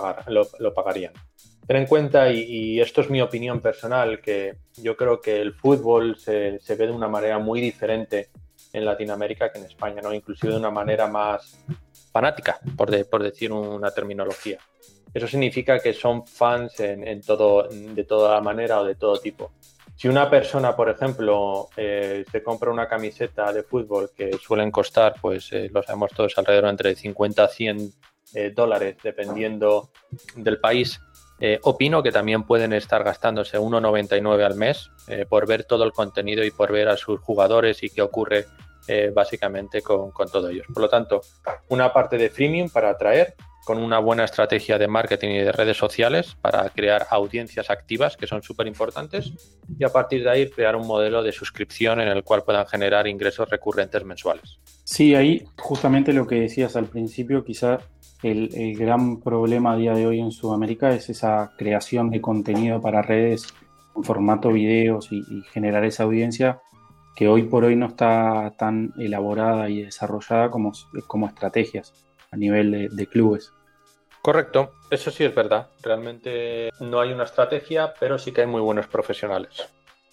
lo, 0.57 0.73
pagarían. 0.73 1.11
Ten 1.67 1.75
en 1.75 1.85
cuenta, 1.85 2.31
y, 2.31 2.79
esto 2.79 3.01
es 3.01 3.09
mi 3.09 3.21
opinión 3.21 3.59
personal, 3.59 4.21
que 4.21 4.55
yo 4.77 4.95
creo 4.95 5.19
que 5.19 5.41
el 5.41 5.53
fútbol 5.53 6.17
se 6.17 6.59
ve 6.69 6.87
de 6.87 6.91
una 6.93 7.09
manera 7.09 7.39
muy 7.39 7.59
diferente 7.59 8.29
en 8.77 8.85
Latinoamérica 8.85 9.51
que 9.51 9.59
en 9.59 9.65
España, 9.65 10.01
¿no? 10.01 10.13
Inclusive 10.13 10.53
de 10.53 10.59
una 10.59 10.71
manera 10.71 11.07
más 11.07 11.63
fanática, 12.11 12.59
por, 12.75 12.89
decir 12.89 13.51
una 13.51 13.91
terminología. 13.91 14.57
Eso 15.13 15.27
significa 15.27 15.79
que 15.79 15.93
son 15.93 16.25
fans 16.27 16.79
en, 16.79 17.21
todo, 17.21 17.67
de 17.69 18.03
toda 18.03 18.41
manera 18.41 18.81
o 18.81 18.85
de 18.85 18.95
todo 18.95 19.19
tipo. 19.19 19.51
Si 19.95 20.07
una 20.07 20.29
persona, 20.29 20.75
por 20.75 20.89
ejemplo, 20.89 21.69
eh, 21.75 22.23
se 22.31 22.43
compra 22.43 22.71
una 22.71 22.87
camiseta 22.87 23.51
de 23.51 23.63
fútbol 23.63 24.11
que 24.15 24.33
suelen 24.33 24.69
costar, 24.69 25.15
pues 25.19 25.51
eh, 25.51 25.69
lo 25.73 25.81
sabemos 25.81 26.11
todos, 26.11 26.37
alrededor 26.37 26.69
entre 26.69 26.95
50 26.95 27.43
a 27.43 27.47
100 27.47 27.93
eh, 28.35 28.51
dólares, 28.55 28.97
dependiendo 29.01 29.89
del 30.35 30.59
país, 30.59 30.99
opino 31.61 32.01
que 32.01 32.11
también 32.11 32.43
pueden 32.43 32.73
estar 32.73 33.03
gastándose 33.03 33.59
1,99 33.59 34.43
al 34.43 34.55
mes 34.55 34.89
por 35.29 35.45
ver 35.45 35.65
todo 35.65 35.83
el 35.83 35.91
contenido 35.91 36.43
y 36.43 36.49
por 36.49 36.71
ver 36.71 36.89
a 36.89 36.97
sus 36.97 37.19
jugadores 37.19 37.83
y 37.83 37.91
qué 37.91 38.01
ocurre 38.01 38.47
eh, 38.87 39.11
básicamente 39.13 39.81
con, 39.81 40.11
con 40.11 40.29
todo 40.29 40.49
ellos. 40.49 40.65
Por 40.73 40.83
lo 40.83 40.89
tanto, 40.89 41.21
una 41.69 41.91
parte 41.91 42.17
de 42.17 42.29
freemium 42.29 42.69
para 42.69 42.89
atraer 42.89 43.35
con 43.67 43.79
una 43.79 43.99
buena 43.99 44.23
estrategia 44.23 44.77
de 44.77 44.87
marketing 44.87 45.27
y 45.27 45.39
de 45.39 45.51
redes 45.51 45.75
sociales 45.75 46.37
para 46.41 46.69
crear 46.69 47.05
audiencias 47.09 47.69
activas 47.69 48.15
que 48.15 48.25
son 48.25 48.41
súper 48.41 48.65
importantes 48.65 49.33
y 49.77 49.83
a 49.83 49.89
partir 49.89 50.23
de 50.23 50.29
ahí 50.29 50.49
crear 50.49 50.77
un 50.77 50.87
modelo 50.87 51.21
de 51.21 51.33
suscripción 51.33 51.99
en 51.99 52.07
el 52.07 52.23
cual 52.23 52.43
puedan 52.43 52.65
generar 52.65 53.07
ingresos 53.07 53.49
recurrentes 53.49 54.05
mensuales. 54.05 54.61
Sí, 54.85 55.15
ahí 55.15 55.43
justamente 55.57 56.13
lo 56.13 56.25
que 56.25 56.35
decías 56.35 56.77
al 56.77 56.85
principio, 56.85 57.43
quizá 57.43 57.79
el, 58.23 58.77
gran 58.77 59.19
problema 59.19 59.73
a 59.73 59.75
día 59.75 59.93
de 59.93 60.07
hoy 60.07 60.21
en 60.21 60.31
Sudamérica 60.31 60.93
es 60.93 61.09
esa 61.09 61.51
creación 61.57 62.09
de 62.09 62.21
contenido 62.21 62.81
para 62.81 63.01
redes 63.01 63.53
en 63.97 64.03
formato 64.05 64.49
videos 64.49 65.11
y, 65.11 65.23
generar 65.51 65.83
esa 65.83 66.03
audiencia 66.03 66.61
que 67.17 67.27
hoy 67.27 67.41
por 67.43 67.65
hoy 67.65 67.75
no 67.75 67.87
está 67.87 68.53
tan 68.59 68.93
elaborada 68.99 69.67
y 69.69 69.81
desarrollada 69.81 70.51
como, 70.51 70.71
como 71.07 71.25
estrategias 71.25 71.91
a 72.29 72.37
nivel 72.37 72.95
de 72.95 73.07
clubes. 73.07 73.51
Correcto, 74.21 74.73
eso 74.91 75.09
sí 75.09 75.23
es 75.23 75.33
verdad. 75.33 75.67
Realmente 75.81 76.69
no 76.79 76.99
hay 76.99 77.11
una 77.11 77.23
estrategia, 77.23 77.95
pero 77.99 78.19
sí 78.19 78.31
que 78.31 78.41
hay 78.41 78.47
muy 78.47 78.61
buenos 78.61 78.85
profesionales. 78.85 79.67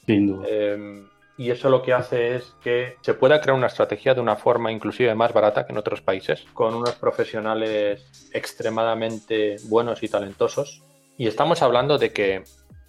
Sin 0.07 0.29
duda. 0.29 0.49
Em, 0.49 1.07
y 1.37 1.51
eso 1.51 1.69
lo 1.69 1.83
que 1.83 1.93
hace 1.93 2.37
es 2.37 2.55
que 2.62 2.97
se 3.03 3.12
pueda 3.12 3.38
crear 3.43 3.59
una 3.59 3.67
estrategia 3.67 4.14
de 4.14 4.23
una 4.23 4.37
forma 4.37 4.73
inclusive 4.73 5.14
más 5.14 5.35
barata 5.35 5.67
que 5.67 5.73
en 5.73 5.79
otros 5.79 6.01
países, 6.01 6.47
con 6.55 6.75
unos 6.75 6.93
profesionales 6.93 8.31
extremadamente 8.33 9.57
buenos 9.64 10.03
y 10.03 10.09
talentosos. 10.09 10.83
Y 11.19 11.27
estamos 11.27 11.61
hablando 11.61 11.99
de 11.99 12.14
que 12.14 12.45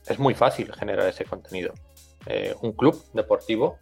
es 0.08 0.19
muy 0.19 0.36
fácil 0.36 0.71
generar 0.73 1.10
ese 1.10 1.25
contenido. 1.25 1.73
Eh, 2.28 2.56
un 2.62 2.71
club 2.71 3.04
deportivo 3.13 3.78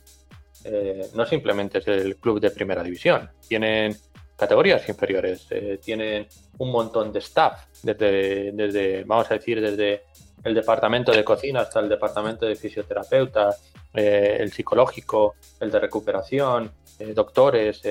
eh, 0.64 1.10
no 1.14 1.26
simplemente 1.26 1.80
es 1.80 1.88
el 1.88 2.18
club 2.18 2.40
de 2.40 2.52
primera 2.52 2.84
división. 2.84 3.30
Tienen 3.48 3.96
categorías 4.36 4.88
inferiores. 4.88 5.48
Eh, 5.50 5.80
tienen 5.84 6.28
un 6.58 6.72
montón 6.72 7.12
de 7.12 7.20
staff, 7.20 7.66
desde, 7.82 8.52
desde, 8.54 9.04
vamos 9.04 9.30
a 9.30 9.36
decir, 9.36 9.62
desde 9.62 10.04
el 10.44 10.54
departamento 10.54 11.12
de 11.12 11.24
cocina 11.24 11.62
hasta 11.62 11.80
el 11.80 11.90
departamento 11.90 12.46
de 12.46 12.56
fisioterapeuta, 12.56 13.56
eh, 13.94 14.38
el 14.40 14.52
psicológico, 14.52 15.36
el 15.60 15.72
de 15.72 15.80
recuperación, 15.80 16.72
doctores, 17.14 17.82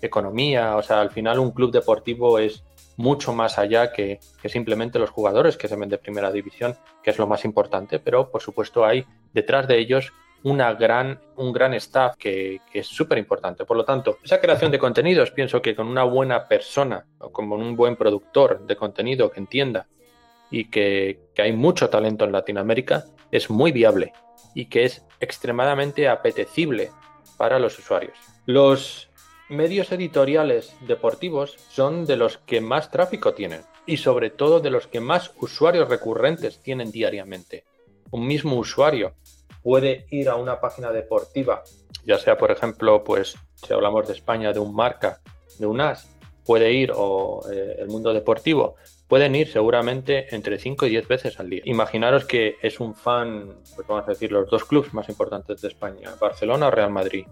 economía. 0.00 0.76
O 0.76 0.82
sea, 0.82 1.00
al 1.00 1.10
final 1.10 1.38
un 1.38 1.50
club 1.50 1.72
deportivo 1.72 2.38
es 2.38 2.62
mucho 2.96 3.32
más 3.32 3.58
allá 3.58 3.92
que, 3.92 4.20
que, 4.40 4.48
simplemente 4.48 4.98
los 4.98 5.10
jugadores 5.10 5.56
que 5.56 5.66
se 5.66 5.76
ven 5.76 5.88
de 5.88 5.98
primera 5.98 6.30
división, 6.30 6.76
que 7.02 7.10
es 7.10 7.18
lo 7.18 7.26
más 7.26 7.44
importante, 7.44 7.98
pero 7.98 8.30
por 8.30 8.42
supuesto 8.42 8.84
hay 8.84 9.04
detrás 9.32 9.66
de 9.66 9.78
ellos 9.78 10.12
una 10.44 10.72
gran, 10.74 11.20
un 11.36 11.52
gran 11.52 11.74
staff 11.74 12.16
que, 12.16 12.60
es 12.72 12.86
súper 12.86 13.18
importante. 13.18 13.64
Por 13.64 13.76
lo 13.76 13.84
tanto, 13.84 14.18
esa 14.24 14.40
creación 14.40 14.70
de 14.70 14.78
contenidos, 14.78 15.30
pienso 15.30 15.62
que 15.62 15.74
con 15.74 15.86
una 15.86 16.04
buena 16.04 16.48
persona 16.48 17.06
o 17.18 17.30
con 17.30 17.50
un 17.52 17.76
buen 17.76 17.96
productor 17.96 18.66
de 18.66 18.76
contenido 18.76 19.30
que 19.30 19.40
entienda 19.40 19.86
y 20.50 20.68
que, 20.70 21.20
que 21.34 21.42
hay 21.42 21.52
mucho 21.52 21.88
talento 21.88 22.24
en 22.24 22.32
Latinoamérica, 22.32 23.04
es 23.30 23.50
muy 23.50 23.72
viable 23.72 24.12
y 24.54 24.66
que 24.66 24.84
es 24.84 25.04
extremadamente 25.20 26.08
apetecible 26.08 26.90
para 27.36 27.58
los 27.58 27.78
usuarios. 27.78 28.16
Los 28.46 29.08
medios 29.48 29.92
editoriales 29.92 30.74
deportivos 30.86 31.56
son 31.68 32.06
de 32.06 32.16
los 32.16 32.38
que 32.38 32.60
más 32.60 32.90
tráfico 32.90 33.34
tienen 33.34 33.62
y 33.86 33.98
sobre 33.98 34.30
todo 34.30 34.60
de 34.60 34.70
los 34.70 34.86
que 34.86 35.00
más 35.00 35.32
usuarios 35.40 35.88
recurrentes 35.88 36.60
tienen 36.62 36.90
diariamente. 36.90 37.64
Un 38.10 38.26
mismo 38.26 38.56
usuario 38.56 39.14
puede 39.62 40.06
ir 40.10 40.28
a 40.28 40.36
una 40.36 40.60
página 40.60 40.90
deportiva, 40.90 41.62
ya 42.04 42.18
sea, 42.18 42.36
por 42.36 42.50
ejemplo, 42.50 43.04
pues 43.04 43.36
si 43.54 43.72
hablamos 43.72 44.06
de 44.06 44.14
España, 44.14 44.52
de 44.52 44.58
un 44.58 44.74
marca, 44.74 45.20
de 45.58 45.66
un 45.66 45.80
AS, 45.80 46.08
puede 46.44 46.72
ir, 46.72 46.92
o 46.94 47.42
eh, 47.52 47.76
el 47.78 47.88
mundo 47.88 48.12
deportivo, 48.12 48.74
pueden 49.06 49.34
ir 49.36 49.48
seguramente 49.52 50.34
entre 50.34 50.58
5 50.58 50.86
y 50.86 50.90
10 50.90 51.08
veces 51.08 51.38
al 51.38 51.50
día. 51.50 51.62
Imaginaros 51.64 52.24
que 52.24 52.56
es 52.62 52.80
un 52.80 52.94
fan, 52.94 53.54
pues 53.76 53.86
vamos 53.86 54.04
a 54.06 54.10
decir, 54.10 54.32
los 54.32 54.50
dos 54.50 54.64
clubes 54.64 54.92
más 54.94 55.08
importantes 55.08 55.60
de 55.60 55.68
España, 55.68 56.10
Barcelona 56.20 56.68
o 56.68 56.70
Real 56.70 56.90
Madrid. 56.90 57.26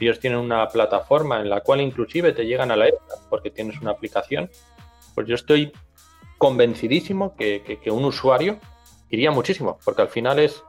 Ellos 0.00 0.18
tienen 0.18 0.40
una 0.40 0.66
plataforma 0.68 1.40
en 1.40 1.48
la 1.48 1.60
cual 1.60 1.80
inclusive 1.80 2.32
te 2.32 2.46
llegan 2.46 2.70
a 2.70 2.76
la 2.76 2.88
época 2.88 3.14
porque 3.30 3.50
tienes 3.50 3.80
una 3.80 3.92
aplicación. 3.92 4.50
Pues 5.14 5.26
yo 5.26 5.34
estoy 5.34 5.72
convencidísimo 6.38 7.36
que 7.36 7.80
un 7.90 8.04
usuario 8.04 8.58
iría 9.08 9.30
muchísimo, 9.30 9.78
porque 9.84 10.02
al 10.02 10.08
final 10.08 10.38
es 10.38 10.62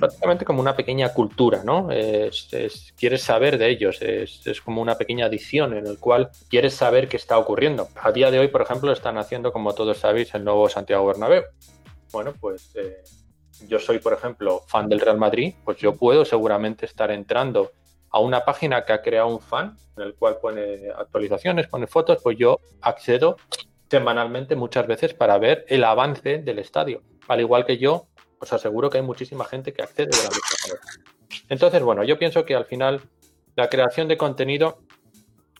prácticamente 0.00 0.44
como 0.44 0.60
una 0.60 0.74
pequeña 0.74 1.12
cultura, 1.12 1.62
¿no? 1.64 1.90
Es, 1.90 2.48
quieres 2.96 3.22
saber 3.22 3.58
de 3.58 3.68
ellos, 3.68 4.02
es, 4.02 4.60
como 4.64 4.82
una 4.82 4.96
pequeña 4.96 5.26
adición 5.26 5.76
en 5.76 5.86
el 5.86 5.98
cual 5.98 6.30
quieres 6.48 6.74
saber 6.74 7.08
qué 7.08 7.16
está 7.16 7.38
ocurriendo. 7.38 7.88
A 7.94 8.10
día 8.10 8.30
de 8.30 8.38
hoy, 8.38 8.48
por 8.48 8.62
ejemplo, 8.62 8.92
están 8.92 9.18
haciendo, 9.18 9.52
como 9.52 9.74
todos 9.74 9.98
sabéis, 9.98 10.34
el 10.34 10.44
nuevo 10.44 10.68
Santiago 10.68 11.06
Bernabéu. 11.06 11.44
Bueno, 12.10 12.32
pues 12.40 12.74
eh, 12.74 13.04
yo 13.68 13.78
soy, 13.78 13.98
por 14.00 14.12
ejemplo, 14.12 14.62
fan 14.66 14.88
del 14.88 15.00
Real 15.00 15.18
Madrid, 15.18 15.54
pues 15.64 15.76
yo 15.78 15.94
puedo 15.94 16.24
seguramente 16.24 16.86
estar 16.86 17.10
entrando 17.10 17.70
a 18.10 18.18
una 18.18 18.44
página 18.44 18.84
que 18.84 18.92
ha 18.92 19.02
creado 19.02 19.28
un 19.28 19.40
fan, 19.40 19.76
en 19.96 20.02
el 20.02 20.14
cual 20.14 20.38
pone 20.40 20.90
actualizaciones, 20.96 21.68
pone 21.68 21.86
fotos, 21.86 22.18
pues 22.22 22.36
yo 22.36 22.58
accedo 22.80 23.36
semanalmente 23.88 24.56
muchas 24.56 24.86
veces 24.86 25.14
para 25.14 25.38
ver 25.38 25.64
el 25.68 25.84
avance 25.84 26.38
del 26.38 26.58
estadio. 26.58 27.02
Al 27.28 27.40
igual 27.40 27.64
que 27.64 27.78
yo 27.78 28.08
os 28.40 28.52
aseguro 28.52 28.90
que 28.90 28.98
hay 28.98 29.04
muchísima 29.04 29.44
gente 29.44 29.72
que 29.72 29.82
accede 29.82 30.06
de 30.06 30.16
la 30.16 30.30
misma 30.30 30.48
manera. 30.62 30.80
Entonces, 31.48 31.82
bueno, 31.82 32.02
yo 32.04 32.18
pienso 32.18 32.44
que 32.44 32.54
al 32.54 32.64
final 32.64 33.02
la 33.54 33.68
creación 33.68 34.08
de 34.08 34.16
contenido 34.16 34.78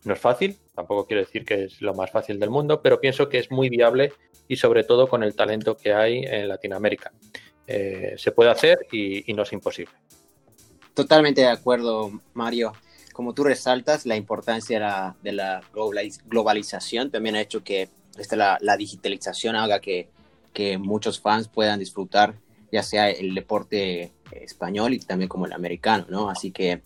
no 0.04 0.14
es 0.14 0.20
fácil, 0.20 0.58
tampoco 0.74 1.06
quiero 1.06 1.22
decir 1.22 1.44
que 1.44 1.64
es 1.64 1.82
lo 1.82 1.94
más 1.94 2.10
fácil 2.10 2.40
del 2.40 2.48
mundo, 2.48 2.80
pero 2.80 3.00
pienso 3.00 3.28
que 3.28 3.38
es 3.38 3.50
muy 3.50 3.68
viable 3.68 4.14
y 4.48 4.56
sobre 4.56 4.82
todo 4.82 5.08
con 5.08 5.22
el 5.22 5.34
talento 5.34 5.76
que 5.76 5.92
hay 5.92 6.24
en 6.24 6.48
Latinoamérica. 6.48 7.12
Eh, 7.66 8.14
se 8.16 8.32
puede 8.32 8.50
hacer 8.50 8.78
y, 8.90 9.32
no 9.34 9.42
es 9.42 9.52
imposible. 9.52 9.92
Totalmente 10.94 11.42
de 11.42 11.48
acuerdo, 11.48 12.10
Mario. 12.32 12.72
Como 13.12 13.34
tú 13.34 13.44
resaltas, 13.44 14.06
la 14.06 14.16
importancia 14.16 15.14
de 15.22 15.32
la, 15.32 15.62
globalización 16.26 17.10
también 17.10 17.36
ha 17.36 17.42
hecho 17.42 17.62
que 17.62 17.90
esta, 18.18 18.58
la, 18.60 18.76
digitalización 18.78 19.54
haga 19.54 19.80
que, 19.80 20.08
que 20.54 20.78
muchos 20.78 21.20
fans 21.20 21.46
puedan 21.46 21.78
disfrutar 21.78 22.34
ya 22.72 22.82
sea 22.82 23.10
el 23.10 23.34
deporte 23.34 24.12
español 24.32 24.94
y 24.94 24.98
también 25.00 25.28
como 25.28 25.46
el 25.46 25.52
americano, 25.52 26.06
¿no? 26.08 26.30
Así 26.30 26.50
que 26.50 26.82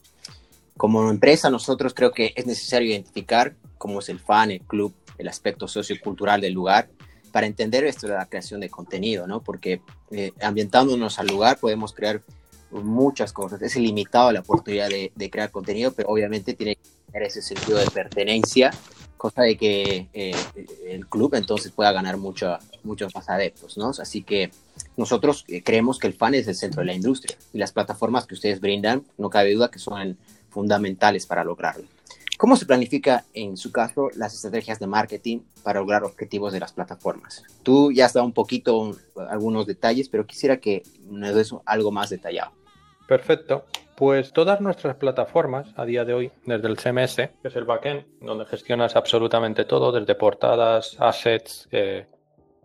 como 0.77 1.11
empresa 1.11 1.51
nosotros 1.51 1.95
creo 1.95 2.13
que 2.13 2.33
es 2.37 2.47
necesario 2.47 2.91
identificar 2.91 3.55
cómo 3.79 4.01
es 4.01 4.09
el 4.09 4.19
fan, 4.19 4.51
el 4.51 4.61
club, 4.61 4.95
el 5.19 5.29
aspecto 5.29 5.69
sociocultural 5.69 6.41
del 6.41 6.53
lugar 6.53 6.89
para 7.33 7.47
entender 7.47 7.85
esto 7.85 8.07
de 8.07 8.15
la 8.15 8.27
creación 8.27 8.61
de 8.61 8.71
contenido, 8.71 9.27
¿no? 9.27 9.43
Porque 9.43 9.81
eh, 10.11 10.33
ambientándonos 10.41 11.19
al 11.19 11.27
lugar 11.27 11.59
podemos 11.59 11.93
crear 11.93 12.23
muchas 12.71 13.33
cosas. 13.33 13.61
Es 13.63 13.77
ilimitado 13.77 14.33
la 14.33 14.41
oportunidad 14.41 14.89
de, 14.89 15.13
de, 15.15 15.31
crear 15.31 15.51
contenido, 15.51 15.93
pero 15.93 16.09
obviamente 16.11 16.55
tiene 16.55 16.77
que 16.77 16.83
tener 17.07 17.27
ese 17.27 17.43
sentido 17.43 17.79
de 17.79 17.91
pertenencia, 17.91 18.73
cosa 19.25 19.41
de 19.41 19.57
que 19.57 20.07
eh, 20.13 20.35
el 20.87 21.07
club 21.07 21.35
entonces 21.35 21.73
pueda 21.73 21.93
ganar 21.93 22.19
mucho, 22.19 22.59
muchos 22.83 23.15
más 23.15 23.27
adeptos, 23.31 23.79
¿no? 23.79 23.89
Así 23.89 24.23
que 24.23 24.51
nosotros 24.99 25.47
eh, 25.49 25.63
creemos 25.63 25.99
que 25.99 26.07
el 26.07 26.13
fan 26.13 26.35
es 26.35 26.47
el 26.47 26.55
centro 26.55 26.81
de 26.83 26.89
la 26.89 26.93
industria 26.93 27.35
y 27.55 27.57
las 27.57 27.73
plataformas 27.73 28.27
que 28.27 28.35
ustedes 28.35 28.61
brindan, 28.61 29.03
no 29.17 29.31
cabe 29.31 29.55
duda 29.55 29.71
que 29.71 29.79
son 29.79 30.19
fundamentales 30.51 31.25
para 31.25 31.43
lograrlo. 31.43 31.87
¿Cómo 32.37 32.55
se 32.55 32.67
planifica 32.67 33.25
en 33.33 33.57
su 33.57 33.73
caso 33.73 34.11
las 34.15 34.35
estrategias 34.35 34.79
de 34.79 34.89
marketing 34.89 35.39
para 35.63 35.81
lograr 35.81 36.05
objetivos 36.05 36.53
de 36.53 36.61
las 36.61 36.75
plataformas? 36.75 37.45
Tú 37.63 37.93
ya 37.93 38.05
has 38.05 38.13
dado 38.13 38.27
un 38.27 38.35
poquito 38.35 38.95
algunos 39.31 39.65
detalles, 39.65 40.11
pero 40.11 40.27
quisiera 40.27 40.59
que 40.59 40.83
me 41.09 41.33
des 41.33 41.55
algo 41.65 41.91
más 41.91 42.11
detallado. 42.11 42.53
Perfecto. 43.09 43.65
Pues 43.97 44.33
todas 44.33 44.61
nuestras 44.61 44.97
plataformas 44.97 45.73
a 45.77 45.85
día 45.85 46.05
de 46.05 46.15
hoy, 46.15 46.33
desde 46.45 46.69
el 46.69 46.77
CMS, 46.77 47.17
que 47.17 47.49
es 47.49 47.57
el 47.57 47.65
backend, 47.65 48.05
donde 48.21 48.45
gestionas 48.47 48.97
absolutamente 48.97 49.65
todo, 49.65 49.93
desde 49.93 50.15
portadas, 50.15 50.97
assets, 50.99 51.69
eh, 51.71 52.07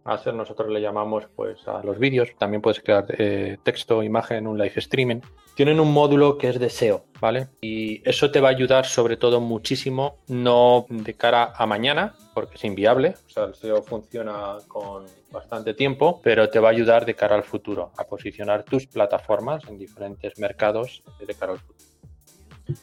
hacer, 0.06 0.34
nosotros 0.34 0.70
le 0.70 0.82
llamamos 0.82 1.26
pues 1.36 1.68
a 1.68 1.84
los 1.84 2.00
vídeos, 2.00 2.30
también 2.38 2.62
puedes 2.62 2.82
crear 2.82 3.06
eh, 3.10 3.58
texto, 3.64 4.04
imagen, 4.04 4.48
un 4.48 4.58
live 4.58 4.74
streaming. 4.76 5.22
Tienen 5.56 5.80
un 5.80 5.92
módulo 5.92 6.38
que 6.38 6.50
es 6.50 6.60
de 6.60 6.70
SEO, 6.70 7.04
¿vale? 7.20 7.48
Y 7.62 8.02
eso 8.10 8.32
te 8.32 8.40
va 8.40 8.48
a 8.48 8.52
ayudar 8.52 8.86
sobre 8.86 9.18
todo 9.18 9.42
muchísimo, 9.42 10.18
no 10.28 10.86
de 10.90 11.14
cara 11.16 11.52
a 11.56 11.66
mañana, 11.66 12.14
porque 12.34 12.56
es 12.56 12.64
inviable, 12.64 13.16
o 13.28 13.30
sea, 13.30 13.44
el 13.44 13.56
SEO 13.56 13.84
funciona 13.84 14.58
con 14.68 15.06
bastante 15.32 15.74
tiempo, 15.74 16.22
pero 16.24 16.50
te 16.50 16.60
va 16.60 16.70
a 16.70 16.72
ayudar 16.72 17.06
de 17.06 17.14
cara 17.14 17.36
al 17.36 17.44
futuro, 17.44 17.92
a 17.98 18.06
posicionar 18.06 18.64
tus 18.64 18.88
plataformas 18.88 19.64
en 19.68 19.78
diferentes 19.78 20.40
mercados 20.40 21.04
de 21.20 21.34
cara 21.36 21.54
al 21.54 21.60
futuro. 21.60 21.80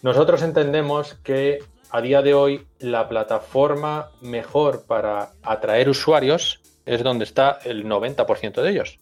Nosotros 0.02 0.42
entendemos 0.42 1.14
que 1.14 1.60
a 1.90 2.00
día 2.00 2.22
de 2.22 2.34
hoy 2.34 2.66
la 2.78 3.08
plataforma 3.08 4.10
mejor 4.20 4.84
para 4.86 5.30
atraer 5.42 5.88
usuarios 5.88 6.60
es 6.86 7.02
donde 7.02 7.24
está 7.24 7.58
el 7.64 7.84
90% 7.84 8.62
de 8.62 8.70
ellos. 8.70 8.98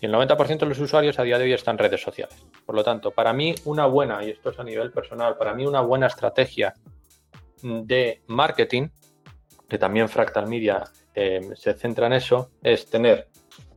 Y 0.00 0.06
el 0.06 0.12
90% 0.12 0.58
de 0.58 0.66
los 0.66 0.78
usuarios 0.78 1.18
a 1.18 1.22
día 1.22 1.38
de 1.38 1.44
hoy 1.44 1.52
están 1.52 1.74
en 1.74 1.78
redes 1.78 2.02
sociales. 2.02 2.36
Por 2.64 2.74
lo 2.74 2.84
tanto, 2.84 3.10
para 3.10 3.32
mí 3.32 3.54
una 3.64 3.86
buena, 3.86 4.22
y 4.22 4.30
esto 4.30 4.50
es 4.50 4.58
a 4.58 4.64
nivel 4.64 4.92
personal, 4.92 5.36
para 5.36 5.54
mí 5.54 5.66
una 5.66 5.80
buena 5.80 6.06
estrategia 6.06 6.74
de 7.62 8.22
marketing, 8.26 8.88
que 9.68 9.78
también 9.78 10.08
Fractal 10.08 10.46
Media 10.46 10.84
eh, 11.14 11.40
se 11.56 11.72
centra 11.74 12.06
en 12.06 12.12
eso 12.12 12.50
es 12.62 12.86
tener 12.86 13.28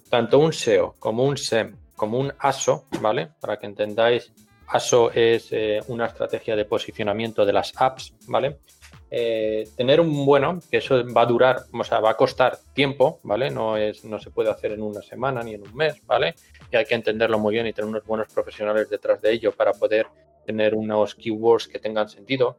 tanto 0.09 0.39
un 0.39 0.51
SEO 0.51 0.95
como 0.99 1.23
un 1.23 1.37
SEM 1.37 1.75
como 1.97 2.19
un 2.19 2.31
ASO, 2.39 2.85
¿vale? 3.01 3.31
Para 3.41 3.57
que 3.57 3.65
entendáis, 3.65 4.31
ASO 4.67 5.11
es 5.11 5.47
eh, 5.51 5.79
una 5.87 6.05
estrategia 6.05 6.55
de 6.55 6.63
posicionamiento 6.63 7.43
de 7.45 7.51
las 7.51 7.73
apps, 7.75 8.13
¿vale? 8.27 8.59
Eh, 9.09 9.69
tener 9.77 10.01
un 10.01 10.25
bueno, 10.25 10.59
que 10.69 10.77
eso 10.77 11.03
va 11.13 11.21
a 11.21 11.25
durar, 11.25 11.63
o 11.71 11.83
sea, 11.83 11.99
va 11.99 12.11
a 12.11 12.17
costar 12.17 12.57
tiempo, 12.73 13.19
¿vale? 13.23 13.49
No, 13.49 13.77
es, 13.77 14.03
no 14.03 14.19
se 14.19 14.31
puede 14.31 14.49
hacer 14.49 14.73
en 14.73 14.81
una 14.81 15.01
semana 15.01 15.41
ni 15.43 15.53
en 15.53 15.61
un 15.61 15.73
mes, 15.75 16.05
¿vale? 16.05 16.35
Y 16.71 16.75
hay 16.75 16.85
que 16.85 16.95
entenderlo 16.95 17.39
muy 17.39 17.53
bien 17.53 17.67
y 17.67 17.73
tener 17.73 17.89
unos 17.89 18.05
buenos 18.05 18.27
profesionales 18.33 18.89
detrás 18.89 19.21
de 19.21 19.31
ello 19.31 19.53
para 19.53 19.71
poder 19.73 20.07
tener 20.45 20.75
unos 20.75 21.15
keywords 21.15 21.67
que 21.67 21.79
tengan 21.79 22.09
sentido 22.09 22.57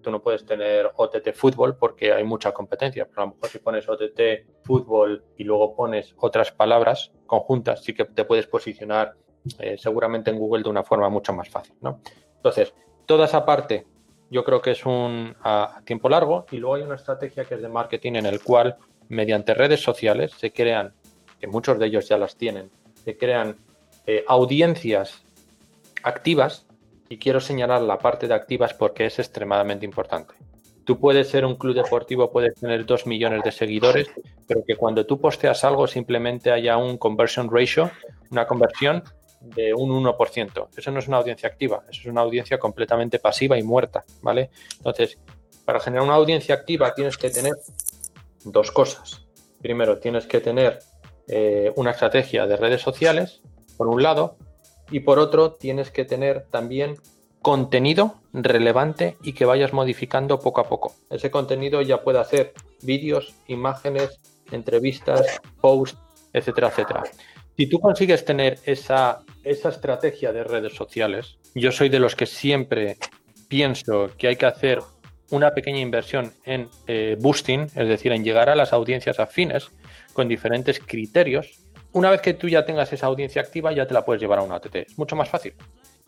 tú 0.00 0.10
no 0.10 0.20
puedes 0.22 0.44
tener 0.44 0.90
OTT 0.94 1.32
fútbol 1.34 1.76
porque 1.76 2.12
hay 2.12 2.24
mucha 2.24 2.52
competencia, 2.52 3.06
pero 3.06 3.22
a 3.22 3.26
lo 3.26 3.32
mejor 3.32 3.48
si 3.48 3.58
pones 3.58 3.88
OTT 3.88 4.20
fútbol 4.64 5.24
y 5.36 5.44
luego 5.44 5.74
pones 5.74 6.14
otras 6.18 6.50
palabras 6.52 7.12
conjuntas, 7.26 7.84
sí 7.84 7.94
que 7.94 8.04
te 8.04 8.24
puedes 8.24 8.46
posicionar 8.46 9.14
eh, 9.58 9.76
seguramente 9.78 10.30
en 10.30 10.38
Google 10.38 10.62
de 10.62 10.70
una 10.70 10.82
forma 10.82 11.08
mucho 11.08 11.32
más 11.32 11.48
fácil, 11.48 11.74
¿no? 11.80 12.00
Entonces, 12.36 12.74
toda 13.06 13.26
esa 13.26 13.44
parte 13.44 13.86
yo 14.30 14.44
creo 14.44 14.62
que 14.62 14.70
es 14.70 14.86
un 14.86 15.34
a, 15.42 15.80
tiempo 15.84 16.08
largo 16.08 16.46
y 16.50 16.58
luego 16.58 16.76
hay 16.76 16.82
una 16.82 16.94
estrategia 16.94 17.44
que 17.44 17.56
es 17.56 17.62
de 17.62 17.68
marketing 17.68 18.14
en 18.14 18.26
el 18.26 18.40
cual 18.40 18.76
mediante 19.08 19.54
redes 19.54 19.82
sociales 19.82 20.32
se 20.38 20.52
crean, 20.52 20.92
que 21.40 21.48
muchos 21.48 21.78
de 21.78 21.86
ellos 21.86 22.08
ya 22.08 22.16
las 22.16 22.36
tienen, 22.36 22.70
se 23.04 23.16
crean 23.16 23.56
eh, 24.06 24.24
audiencias 24.28 25.22
activas 26.02 26.66
y 27.08 27.18
quiero 27.18 27.40
señalar 27.40 27.82
la 27.82 27.98
parte 27.98 28.28
de 28.28 28.34
activas 28.34 28.72
porque 28.72 29.06
es 29.06 29.18
extremadamente 29.18 29.84
importante. 29.84 30.34
Tú 30.84 30.98
puedes 30.98 31.28
ser 31.28 31.44
un 31.44 31.56
club 31.56 31.74
deportivo, 31.74 32.30
puedes 32.30 32.54
tener 32.54 32.86
dos 32.86 33.06
millones 33.06 33.42
de 33.42 33.52
seguidores, 33.52 34.08
pero 34.46 34.64
que 34.64 34.76
cuando 34.76 35.04
tú 35.04 35.20
posteas 35.20 35.64
algo 35.64 35.86
simplemente 35.86 36.50
haya 36.50 36.76
un 36.76 36.96
conversion 36.98 37.50
ratio, 37.50 37.90
una 38.30 38.46
conversión 38.46 39.02
de 39.40 39.74
un 39.74 39.90
1%. 39.90 40.68
Eso 40.76 40.90
no 40.90 40.98
es 40.98 41.08
una 41.08 41.16
audiencia 41.18 41.48
activa, 41.48 41.82
eso 41.90 42.00
es 42.02 42.06
una 42.06 42.20
audiencia 42.20 42.58
completamente 42.58 43.18
pasiva 43.18 43.58
y 43.58 43.62
muerta, 43.62 44.04
¿vale? 44.22 44.50
Entonces, 44.76 45.18
para 45.64 45.80
generar 45.80 46.04
una 46.04 46.14
audiencia 46.14 46.54
activa 46.54 46.94
tienes 46.94 47.16
que 47.16 47.30
tener 47.30 47.54
dos 48.44 48.70
cosas. 48.70 49.26
Primero, 49.60 49.98
tienes 49.98 50.26
que 50.26 50.40
tener 50.40 50.80
eh, 51.28 51.72
una 51.76 51.92
estrategia 51.92 52.46
de 52.46 52.56
redes 52.56 52.82
sociales, 52.82 53.40
por 53.76 53.88
un 53.88 54.02
lado, 54.02 54.36
y 54.90 55.00
por 55.00 55.18
otro, 55.18 55.52
tienes 55.52 55.90
que 55.90 56.04
tener 56.04 56.46
también 56.50 56.96
contenido 57.42 58.16
relevante 58.32 59.16
y 59.22 59.32
que 59.32 59.44
vayas 59.44 59.72
modificando 59.72 60.40
poco 60.40 60.60
a 60.60 60.68
poco. 60.68 60.94
Ese 61.08 61.30
contenido 61.30 61.80
ya 61.82 62.02
puede 62.02 62.22
ser 62.24 62.52
vídeos, 62.82 63.34
imágenes, 63.46 64.20
entrevistas, 64.50 65.40
posts, 65.60 65.96
etcétera, 66.32 66.68
etcétera. 66.68 67.04
Si 67.56 67.66
tú 67.66 67.78
consigues 67.80 68.24
tener 68.24 68.58
esa, 68.64 69.20
esa 69.44 69.68
estrategia 69.68 70.32
de 70.32 70.44
redes 70.44 70.74
sociales, 70.74 71.38
yo 71.54 71.72
soy 71.72 71.88
de 71.88 71.98
los 71.98 72.16
que 72.16 72.26
siempre 72.26 72.96
pienso 73.48 74.10
que 74.16 74.28
hay 74.28 74.36
que 74.36 74.46
hacer 74.46 74.80
una 75.30 75.52
pequeña 75.52 75.80
inversión 75.80 76.32
en 76.44 76.68
eh, 76.86 77.16
boosting, 77.20 77.62
es 77.62 77.88
decir, 77.88 78.12
en 78.12 78.24
llegar 78.24 78.48
a 78.48 78.56
las 78.56 78.72
audiencias 78.72 79.20
afines 79.20 79.70
con 80.12 80.26
diferentes 80.28 80.80
criterios 80.80 81.60
una 81.92 82.10
vez 82.10 82.20
que 82.20 82.34
tú 82.34 82.48
ya 82.48 82.64
tengas 82.64 82.92
esa 82.92 83.06
audiencia 83.06 83.42
activa, 83.42 83.72
ya 83.72 83.86
te 83.86 83.94
la 83.94 84.04
puedes 84.04 84.22
llevar 84.22 84.38
a 84.38 84.42
una 84.42 84.56
OTT. 84.56 84.76
Es 84.76 84.98
mucho 84.98 85.16
más 85.16 85.28
fácil 85.28 85.54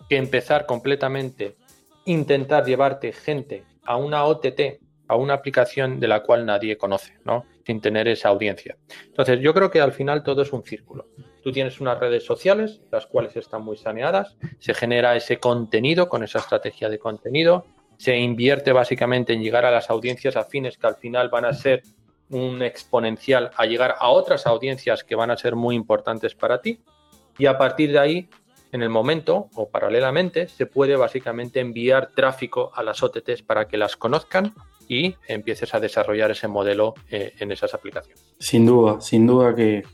que 0.09 0.17
empezar 0.17 0.65
completamente, 0.65 1.57
intentar 2.05 2.65
llevarte 2.65 3.13
gente 3.13 3.65
a 3.85 3.97
una 3.97 4.25
OTT, 4.25 4.81
a 5.09 5.17
una 5.17 5.35
aplicación 5.35 5.99
de 5.99 6.07
la 6.07 6.23
cual 6.23 6.47
nadie 6.47 6.77
conoce, 6.77 7.15
¿no? 7.25 7.47
Sin 7.67 7.81
tener 7.81 8.07
esa 8.07 8.29
audiencia. 8.29 8.77
Entonces, 9.07 9.41
yo 9.41 9.53
creo 9.55 9.71
que 9.71 9.81
al 9.81 9.93
final 9.93 10.23
todo 10.23 10.43
es 10.43 10.53
un 10.53 10.63
círculo. 10.63 11.09
Tú 11.43 11.53
tienes 11.53 11.81
unas 11.81 11.99
redes 11.99 12.25
sociales, 12.25 12.81
las 12.91 13.07
cuales 13.07 13.37
están 13.37 13.63
muy 13.63 13.77
saneadas, 13.77 14.37
se 14.59 14.75
genera 14.75 15.17
ese 15.17 15.39
contenido 15.39 16.09
con 16.09 16.23
esa 16.23 16.39
estrategia 16.39 16.89
de 16.89 16.99
contenido, 16.99 17.67
se 17.99 18.17
invierte 18.17 18.73
básicamente 18.73 19.33
en 19.33 19.43
llegar 19.43 19.65
a 19.65 19.71
las 19.71 19.91
audiencias 19.91 20.37
afines 20.37 20.79
que 20.79 20.87
al 20.87 20.97
final 20.97 21.29
van 21.29 21.45
a 21.45 21.53
ser 21.53 21.83
un 22.31 22.63
exponencial 22.63 23.51
a 23.57 23.67
llegar 23.67 23.97
a 23.99 24.09
otras 24.09 24.47
audiencias 24.47 25.05
que 25.05 25.15
van 25.15 25.31
a 25.31 25.37
ser 25.37 25.55
muy 25.55 25.77
importantes 25.77 26.35
para 26.35 26.61
ti 26.61 26.81
y 27.39 27.47
a 27.47 27.59
partir 27.59 27.93
de 27.93 27.99
ahí, 27.99 28.29
en 28.73 28.83
el 28.83 28.89
momento 28.89 29.49
o 29.55 29.69
paralelamente, 29.69 30.49
se 30.49 30.67
puede 30.67 30.97
básicamente 30.97 31.61
enviar 31.61 32.11
tráfico 32.15 32.71
a 32.75 32.83
las 32.83 33.03
OTTs 33.03 33.43
para 33.43 33.69
que 33.69 33.77
las 33.77 33.97
conozcan 33.97 34.55
y 34.89 35.15
empieces 35.27 35.75
a 35.75 35.81
desarrollar 35.81 36.31
ese 36.31 36.49
modelo 36.49 36.95
eh, 37.11 37.33
en 37.39 37.53
esas 37.53 37.75
aplicaciones. 37.75 38.25
Sin 38.39 38.67
duda, 38.67 39.01
sin 39.01 39.27
duda 39.27 39.55
que, 39.55 39.85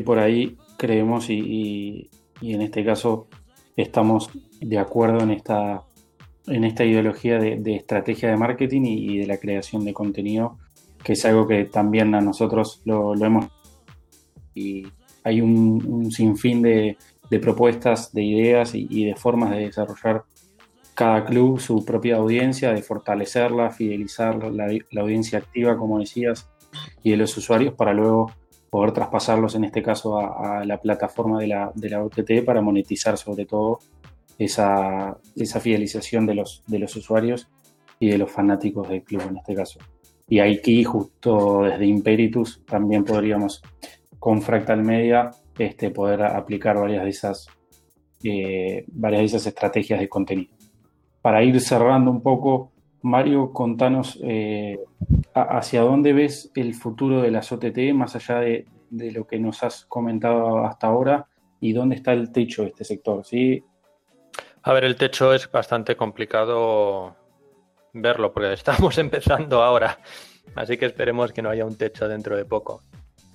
por 0.00 0.18
ahí 0.18 0.56
creemos 0.76 1.30
y, 1.30 2.10
en 2.42 2.62
este 2.62 2.84
caso 2.84 3.28
estamos 3.76 4.30
de 4.60 4.78
acuerdo 4.78 5.20
en 5.20 5.30
esta, 5.30 5.82
en 6.46 6.64
esta 6.64 6.84
ideología 6.84 7.38
de, 7.38 7.76
estrategia 7.76 8.30
de 8.30 8.36
marketing 8.36 8.82
y 8.84 9.18
de 9.18 9.26
la 9.26 9.38
creación 9.38 9.84
de 9.84 9.92
contenido 9.92 10.58
que 11.06 11.12
es 11.12 11.24
algo 11.24 11.46
que 11.46 11.66
también 11.66 12.16
a 12.16 12.20
nosotros 12.20 12.82
lo, 12.84 13.14
hemos... 13.14 13.46
Y 14.56 14.88
hay 15.22 15.40
un, 15.40 16.10
sinfín 16.10 16.62
de, 16.62 16.96
propuestas, 17.40 18.12
de 18.12 18.24
ideas 18.24 18.72
y, 18.74 19.04
de 19.04 19.14
formas 19.14 19.52
de 19.52 19.66
desarrollar 19.66 20.24
cada 20.94 21.24
club 21.24 21.60
su 21.60 21.84
propia 21.84 22.16
audiencia, 22.16 22.72
de 22.72 22.82
fortalecerla, 22.82 23.70
fidelizar 23.70 24.52
la, 24.52 24.66
audiencia 25.00 25.38
activa, 25.38 25.76
como 25.76 26.00
decías, 26.00 26.50
y 27.04 27.12
de 27.12 27.18
los 27.18 27.36
usuarios 27.36 27.74
para 27.74 27.94
luego 27.94 28.32
poder 28.76 28.92
traspasarlos, 28.92 29.54
en 29.54 29.64
este 29.64 29.82
caso, 29.82 30.18
a, 30.18 30.62
la 30.66 30.78
plataforma 30.78 31.40
de 31.40 31.46
la, 31.46 31.72
de 31.74 31.88
la 31.88 32.04
OTT 32.04 32.44
para 32.44 32.60
monetizar 32.60 33.16
sobre 33.16 33.46
todo 33.46 33.78
esa, 34.38 35.16
esa 35.34 35.60
fidelización 35.60 36.26
de 36.26 36.34
los, 36.34 36.62
de 36.66 36.78
los 36.78 36.94
usuarios 36.94 37.48
y 37.98 38.08
de 38.08 38.18
los 38.18 38.30
fanáticos 38.30 38.86
del 38.90 39.02
club 39.02 39.22
en 39.30 39.38
este 39.38 39.54
caso. 39.54 39.78
Y 40.28 40.40
aquí, 40.40 40.84
justo 40.84 41.62
desde 41.62 41.86
Imperitus, 41.86 42.66
también 42.66 43.02
podríamos 43.02 43.62
con 44.18 44.42
Fractal 44.42 44.84
Media 44.84 45.30
este, 45.58 45.88
poder 45.88 46.24
aplicar 46.24 46.76
varias 46.78 47.04
de 47.04 47.08
esas, 47.08 47.46
eh, 48.24 48.84
varias 48.88 49.20
de 49.22 49.24
esas 49.24 49.46
estrategias 49.46 50.00
de 50.00 50.08
contenido. 50.10 50.54
Para 51.22 51.42
ir 51.42 51.58
cerrando 51.62 52.10
un 52.10 52.20
poco, 52.20 52.72
Mario, 53.00 53.54
contanos 53.54 54.20
eh, 54.22 54.78
hacia 55.42 55.82
dónde 55.82 56.12
ves 56.12 56.50
el 56.54 56.74
futuro 56.74 57.22
de 57.22 57.30
las 57.30 57.52
OTT, 57.52 57.92
más 57.94 58.16
allá 58.16 58.40
de, 58.40 58.66
lo 58.90 59.26
que 59.26 59.38
nos 59.38 59.62
has 59.62 59.84
comentado 59.86 60.64
hasta 60.64 60.86
ahora, 60.86 61.26
y 61.60 61.72
dónde 61.72 61.96
está 61.96 62.12
el 62.12 62.32
techo 62.32 62.62
de 62.62 62.68
este 62.68 62.84
sector. 62.84 63.24
¿sí? 63.24 63.62
A 64.62 64.72
ver, 64.72 64.84
el 64.84 64.96
techo 64.96 65.32
es 65.34 65.50
bastante 65.50 65.96
complicado 65.96 67.16
verlo, 67.92 68.32
porque 68.32 68.52
estamos 68.54 68.98
empezando 68.98 69.62
ahora. 69.62 69.98
Así 70.54 70.76
que 70.76 70.86
esperemos 70.86 71.32
que 71.32 71.42
no 71.42 71.50
haya 71.50 71.64
un 71.64 71.76
techo 71.76 72.08
dentro 72.08 72.36
de 72.36 72.44
poco. 72.44 72.82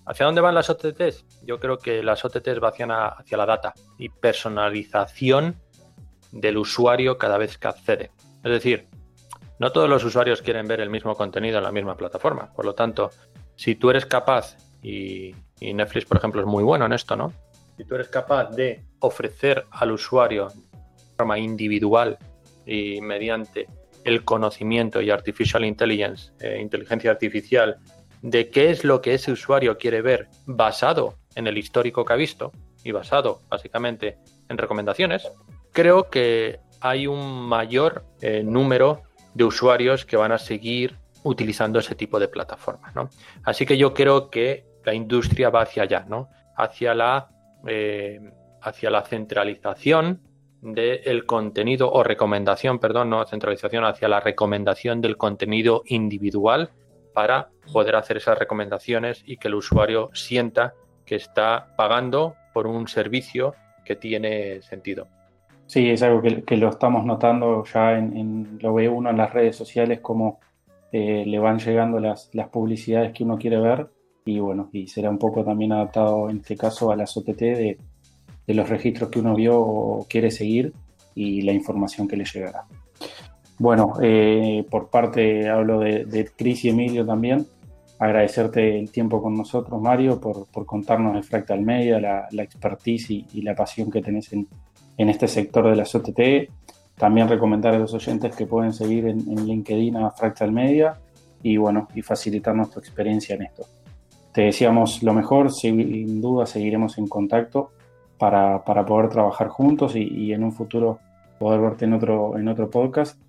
¿Hacia 0.06 0.26
dónde 0.26 0.42
van 0.42 0.56
las 0.56 0.70
OTTs? 0.70 1.44
Yo 1.44 1.60
creo 1.60 1.78
que 1.78 2.02
las 2.02 2.26
OTTs 2.26 2.60
van 2.60 2.74
hacia, 2.92 3.38
la 3.38 3.46
data 3.46 3.74
y 3.98 4.10
personalización 4.10 5.56
del 6.32 6.58
usuario 6.58 7.18
cada 7.18 7.38
vez 7.38 7.58
que 7.58 7.68
accede. 7.68 8.12
Es 8.44 8.52
decir, 8.52 8.88
no 9.62 9.72
todos 9.72 9.88
los 9.88 10.04
usuarios 10.04 10.42
quieren 10.42 10.68
ver 10.68 10.82
el 10.82 10.90
mismo 10.90 11.14
contenido 11.14 11.60
en 11.60 11.64
la 11.64 11.72
misma 11.72 11.96
plataforma. 11.96 12.52
Por 12.52 12.66
lo 12.66 12.74
tanto, 12.74 13.12
si 13.56 13.76
tú 13.76 13.92
eres 13.92 14.08
capaz, 14.08 14.58
y, 14.82 15.36
Netflix, 15.62 16.08
por 16.08 16.18
ejemplo, 16.18 16.42
es 16.42 16.48
muy 16.48 16.64
bueno 16.64 16.88
en 16.88 16.94
esto, 16.94 17.16
¿no? 17.16 17.32
Si 17.78 17.86
tú 17.86 17.94
eres 17.94 18.08
capaz 18.08 18.50
de 18.56 18.84
ofrecer 19.02 19.66
al 19.70 19.92
usuario 19.92 20.48
de 20.48 21.16
forma 21.16 21.38
individual 21.38 22.18
y 22.66 23.02
mediante 23.02 23.68
el 24.04 24.26
conocimiento 24.26 25.00
y 25.00 25.12
artificial 25.12 25.64
intelligence, 25.64 26.32
eh, 26.40 26.58
inteligencia 26.60 27.12
artificial, 27.12 27.78
de 28.24 28.50
qué 28.50 28.72
es 28.72 28.84
lo 28.84 29.00
que 29.00 29.14
ese 29.14 29.32
usuario 29.32 29.78
quiere 29.78 30.02
ver 30.02 30.28
basado 30.48 31.20
en 31.36 31.46
el 31.46 31.60
histórico 31.60 32.04
que 32.04 32.14
ha 32.14 32.16
visto 32.16 32.52
y 32.84 32.94
basado 32.94 33.44
básicamente 33.48 34.18
en 34.50 34.58
recomendaciones, 34.58 35.32
creo 35.72 36.10
que 36.10 36.62
hay 36.80 37.06
un 37.06 37.48
mayor 37.48 38.06
eh, 38.22 38.42
número 38.44 39.04
de 39.34 39.44
usuarios 39.44 40.06
que 40.06 40.18
van 40.18 40.32
a 40.32 40.38
seguir 40.38 40.98
utilizando 41.24 41.80
ese 41.80 41.96
tipo 41.96 42.20
de 42.20 42.28
plataformas. 42.28 42.94
Así 43.44 43.66
que 43.66 43.78
yo 43.78 43.94
creo 43.94 44.30
que 44.30 44.66
la 44.84 44.94
industria 44.94 45.50
va 45.50 45.62
hacia 45.62 45.84
allá, 45.84 46.06
¿no? 46.08 46.30
hacia, 46.62 46.94
la, 46.94 47.30
eh, 47.68 48.20
hacia 48.62 48.90
la 48.90 49.04
centralización 49.04 50.22
del 50.62 51.26
contenido 51.26 51.92
o 51.92 52.04
recomendación, 52.04 52.80
perdón, 52.80 53.10
no 53.10 53.26
centralización, 53.26 53.84
hacia 53.84 54.08
la 54.08 54.20
recomendación 54.20 55.02
del 55.02 55.18
contenido 55.18 55.82
individual 55.88 56.70
para 57.14 57.50
poder 57.74 57.96
hacer 57.96 58.18
esas 58.18 58.38
recomendaciones 58.38 59.24
y 59.26 59.38
que 59.38 59.48
el 59.48 59.56
usuario 59.56 60.10
sienta 60.14 60.74
que 61.06 61.16
está 61.16 61.74
pagando 61.76 62.36
por 62.54 62.68
un 62.68 62.88
servicio 62.88 63.56
que 63.84 63.96
tiene 63.96 64.62
sentido. 64.62 65.08
Sí, 65.72 65.90
es 65.90 66.04
algo 66.04 66.22
que, 66.22 66.58
lo 66.58 66.68
estamos 66.68 67.06
notando 67.06 67.64
ya 67.64 67.98
en, 67.98 68.60
lo 68.60 68.74
ve 68.74 68.90
uno 68.90 69.10
en 69.10 69.16
las 69.16 69.32
redes 69.32 69.56
sociales, 69.56 70.02
como 70.02 70.42
eh, 70.92 71.24
le 71.26 71.40
van 71.40 71.60
llegando 71.60 71.98
las, 71.98 72.30
publicidades 72.52 73.14
que 73.14 73.24
uno 73.24 73.38
quiere 73.38 73.58
ver 73.58 73.88
y 74.26 74.40
bueno, 74.40 74.70
y 74.74 74.88
será 74.88 75.10
un 75.10 75.18
poco 75.18 75.46
también 75.46 75.72
adaptado 75.72 76.30
en 76.30 76.40
este 76.40 76.58
caso 76.58 76.92
a 76.92 76.98
las 76.98 77.16
OTT 77.16 77.40
de, 77.40 77.78
los 78.48 78.68
registros 78.68 79.10
que 79.10 79.20
uno 79.20 79.34
vio 79.34 79.62
o 79.62 80.06
quiere 80.10 80.30
seguir 80.30 80.74
y 81.16 81.42
la 81.44 81.54
información 81.54 82.06
que 82.06 82.18
le 82.18 82.26
llegará. 82.26 82.66
Bueno, 83.58 83.94
eh, 84.02 84.66
por 84.70 84.90
parte 84.90 85.48
hablo 85.48 85.80
de, 85.80 86.04
de, 86.04 86.26
Cris 86.36 86.66
y 86.66 86.70
Emilio 86.72 87.06
también. 87.06 87.48
Agradecerte 87.98 88.78
el 88.78 88.92
tiempo 88.92 89.22
con 89.22 89.38
nosotros, 89.38 89.82
Mario, 89.82 90.20
por, 90.20 90.48
por 90.48 90.66
contarnos 90.66 91.14
de 91.14 91.24
Fractal 91.24 91.62
Media, 91.62 92.02
la, 92.02 92.28
la 92.32 92.44
expertise 92.44 93.10
y, 93.12 93.26
y, 93.32 93.42
la 93.42 93.56
pasión 93.56 93.90
que 93.90 94.02
tenés 94.02 94.34
en, 94.34 94.50
en, 94.98 95.10
este 95.10 95.28
sector 95.28 95.70
de 95.70 95.76
las 95.76 95.94
OTT. 95.94 96.50
También 96.96 97.28
recomendar 97.28 97.74
a 97.74 97.80
los 97.80 97.94
oyentes 97.94 98.36
que 98.36 98.46
pueden 98.46 98.74
seguir 98.74 99.08
en, 99.08 99.20
en 99.22 99.46
LinkedIn 99.46 99.98
a 99.98 100.12
Fractal 100.12 100.52
Media 100.52 101.00
y 101.44 101.58
bueno, 101.58 101.88
y 101.96 102.02
facilitar 102.02 102.56
nuestra 102.56 102.80
experiencia 102.80 103.36
en 103.36 103.44
esto. 103.44 103.66
Te 104.32 104.44
deseamos 104.44 105.04
lo 105.04 105.14
mejor, 105.14 105.52
sin 105.52 106.22
duda 106.22 106.46
seguiremos 106.46 106.98
en 106.98 107.08
contacto 107.08 107.72
para, 108.18 108.64
para 108.64 108.86
poder 108.86 109.10
trabajar 109.10 109.48
juntos 109.50 109.96
y, 109.96 110.04
y, 110.04 110.34
en 110.34 110.44
un 110.44 110.54
futuro 110.54 111.00
poder 111.40 111.60
verte 111.60 111.86
en 111.86 111.94
otro, 111.94 112.38
en 112.38 112.48
otro 112.48 112.70
podcast. 112.70 113.20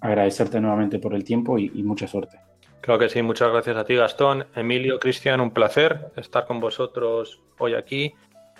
Agradecerte 0.00 0.60
nuevamente 0.60 0.98
por 0.98 1.14
el 1.14 1.24
tiempo 1.24 1.58
y, 1.58 1.70
y 1.74 1.82
mucha 1.82 2.06
suerte. 2.06 2.38
Creo 2.80 2.98
que 2.98 3.08
sí, 3.08 3.22
muchas 3.22 3.52
gracias 3.52 3.76
a 3.76 3.84
ti 3.84 3.94
Gastón, 3.94 4.46
Emilio, 4.54 4.98
Cristian, 4.98 5.40
un 5.40 5.50
placer 5.50 6.12
estar 6.16 6.46
con 6.46 6.60
vosotros 6.60 7.40
hoy 7.58 7.74
aquí 7.74 8.14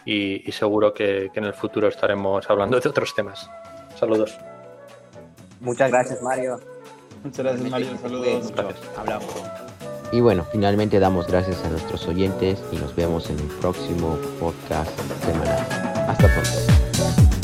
y, 0.04 0.48
y 0.48 0.52
seguro 0.52 0.92
que, 0.92 1.30
que 1.32 1.40
en 1.40 1.46
el 1.46 1.54
futuro 1.54 1.88
estaremos 1.88 2.48
hablando 2.50 2.78
de 2.78 2.88
otros 2.88 3.14
temas. 3.14 3.48
Saludos. 3.98 4.36
Muchas 5.60 5.90
gracias 5.90 6.22
Mario. 6.22 6.60
Muchas 7.22 7.44
gracias, 7.44 7.70
Mario. 7.70 7.88
Saludos. 8.00 8.52
Gracias. 8.52 8.80
Hablamos. 8.96 9.34
Y 10.10 10.20
bueno, 10.20 10.44
finalmente 10.50 10.98
damos 10.98 11.26
gracias 11.26 11.64
a 11.64 11.70
nuestros 11.70 12.06
oyentes 12.06 12.62
y 12.70 12.76
nos 12.76 12.94
vemos 12.94 13.30
en 13.30 13.38
el 13.38 13.46
próximo 13.46 14.18
podcast 14.38 14.90
semanal. 15.24 15.66
Hasta 16.08 16.26
pronto. 16.26 17.41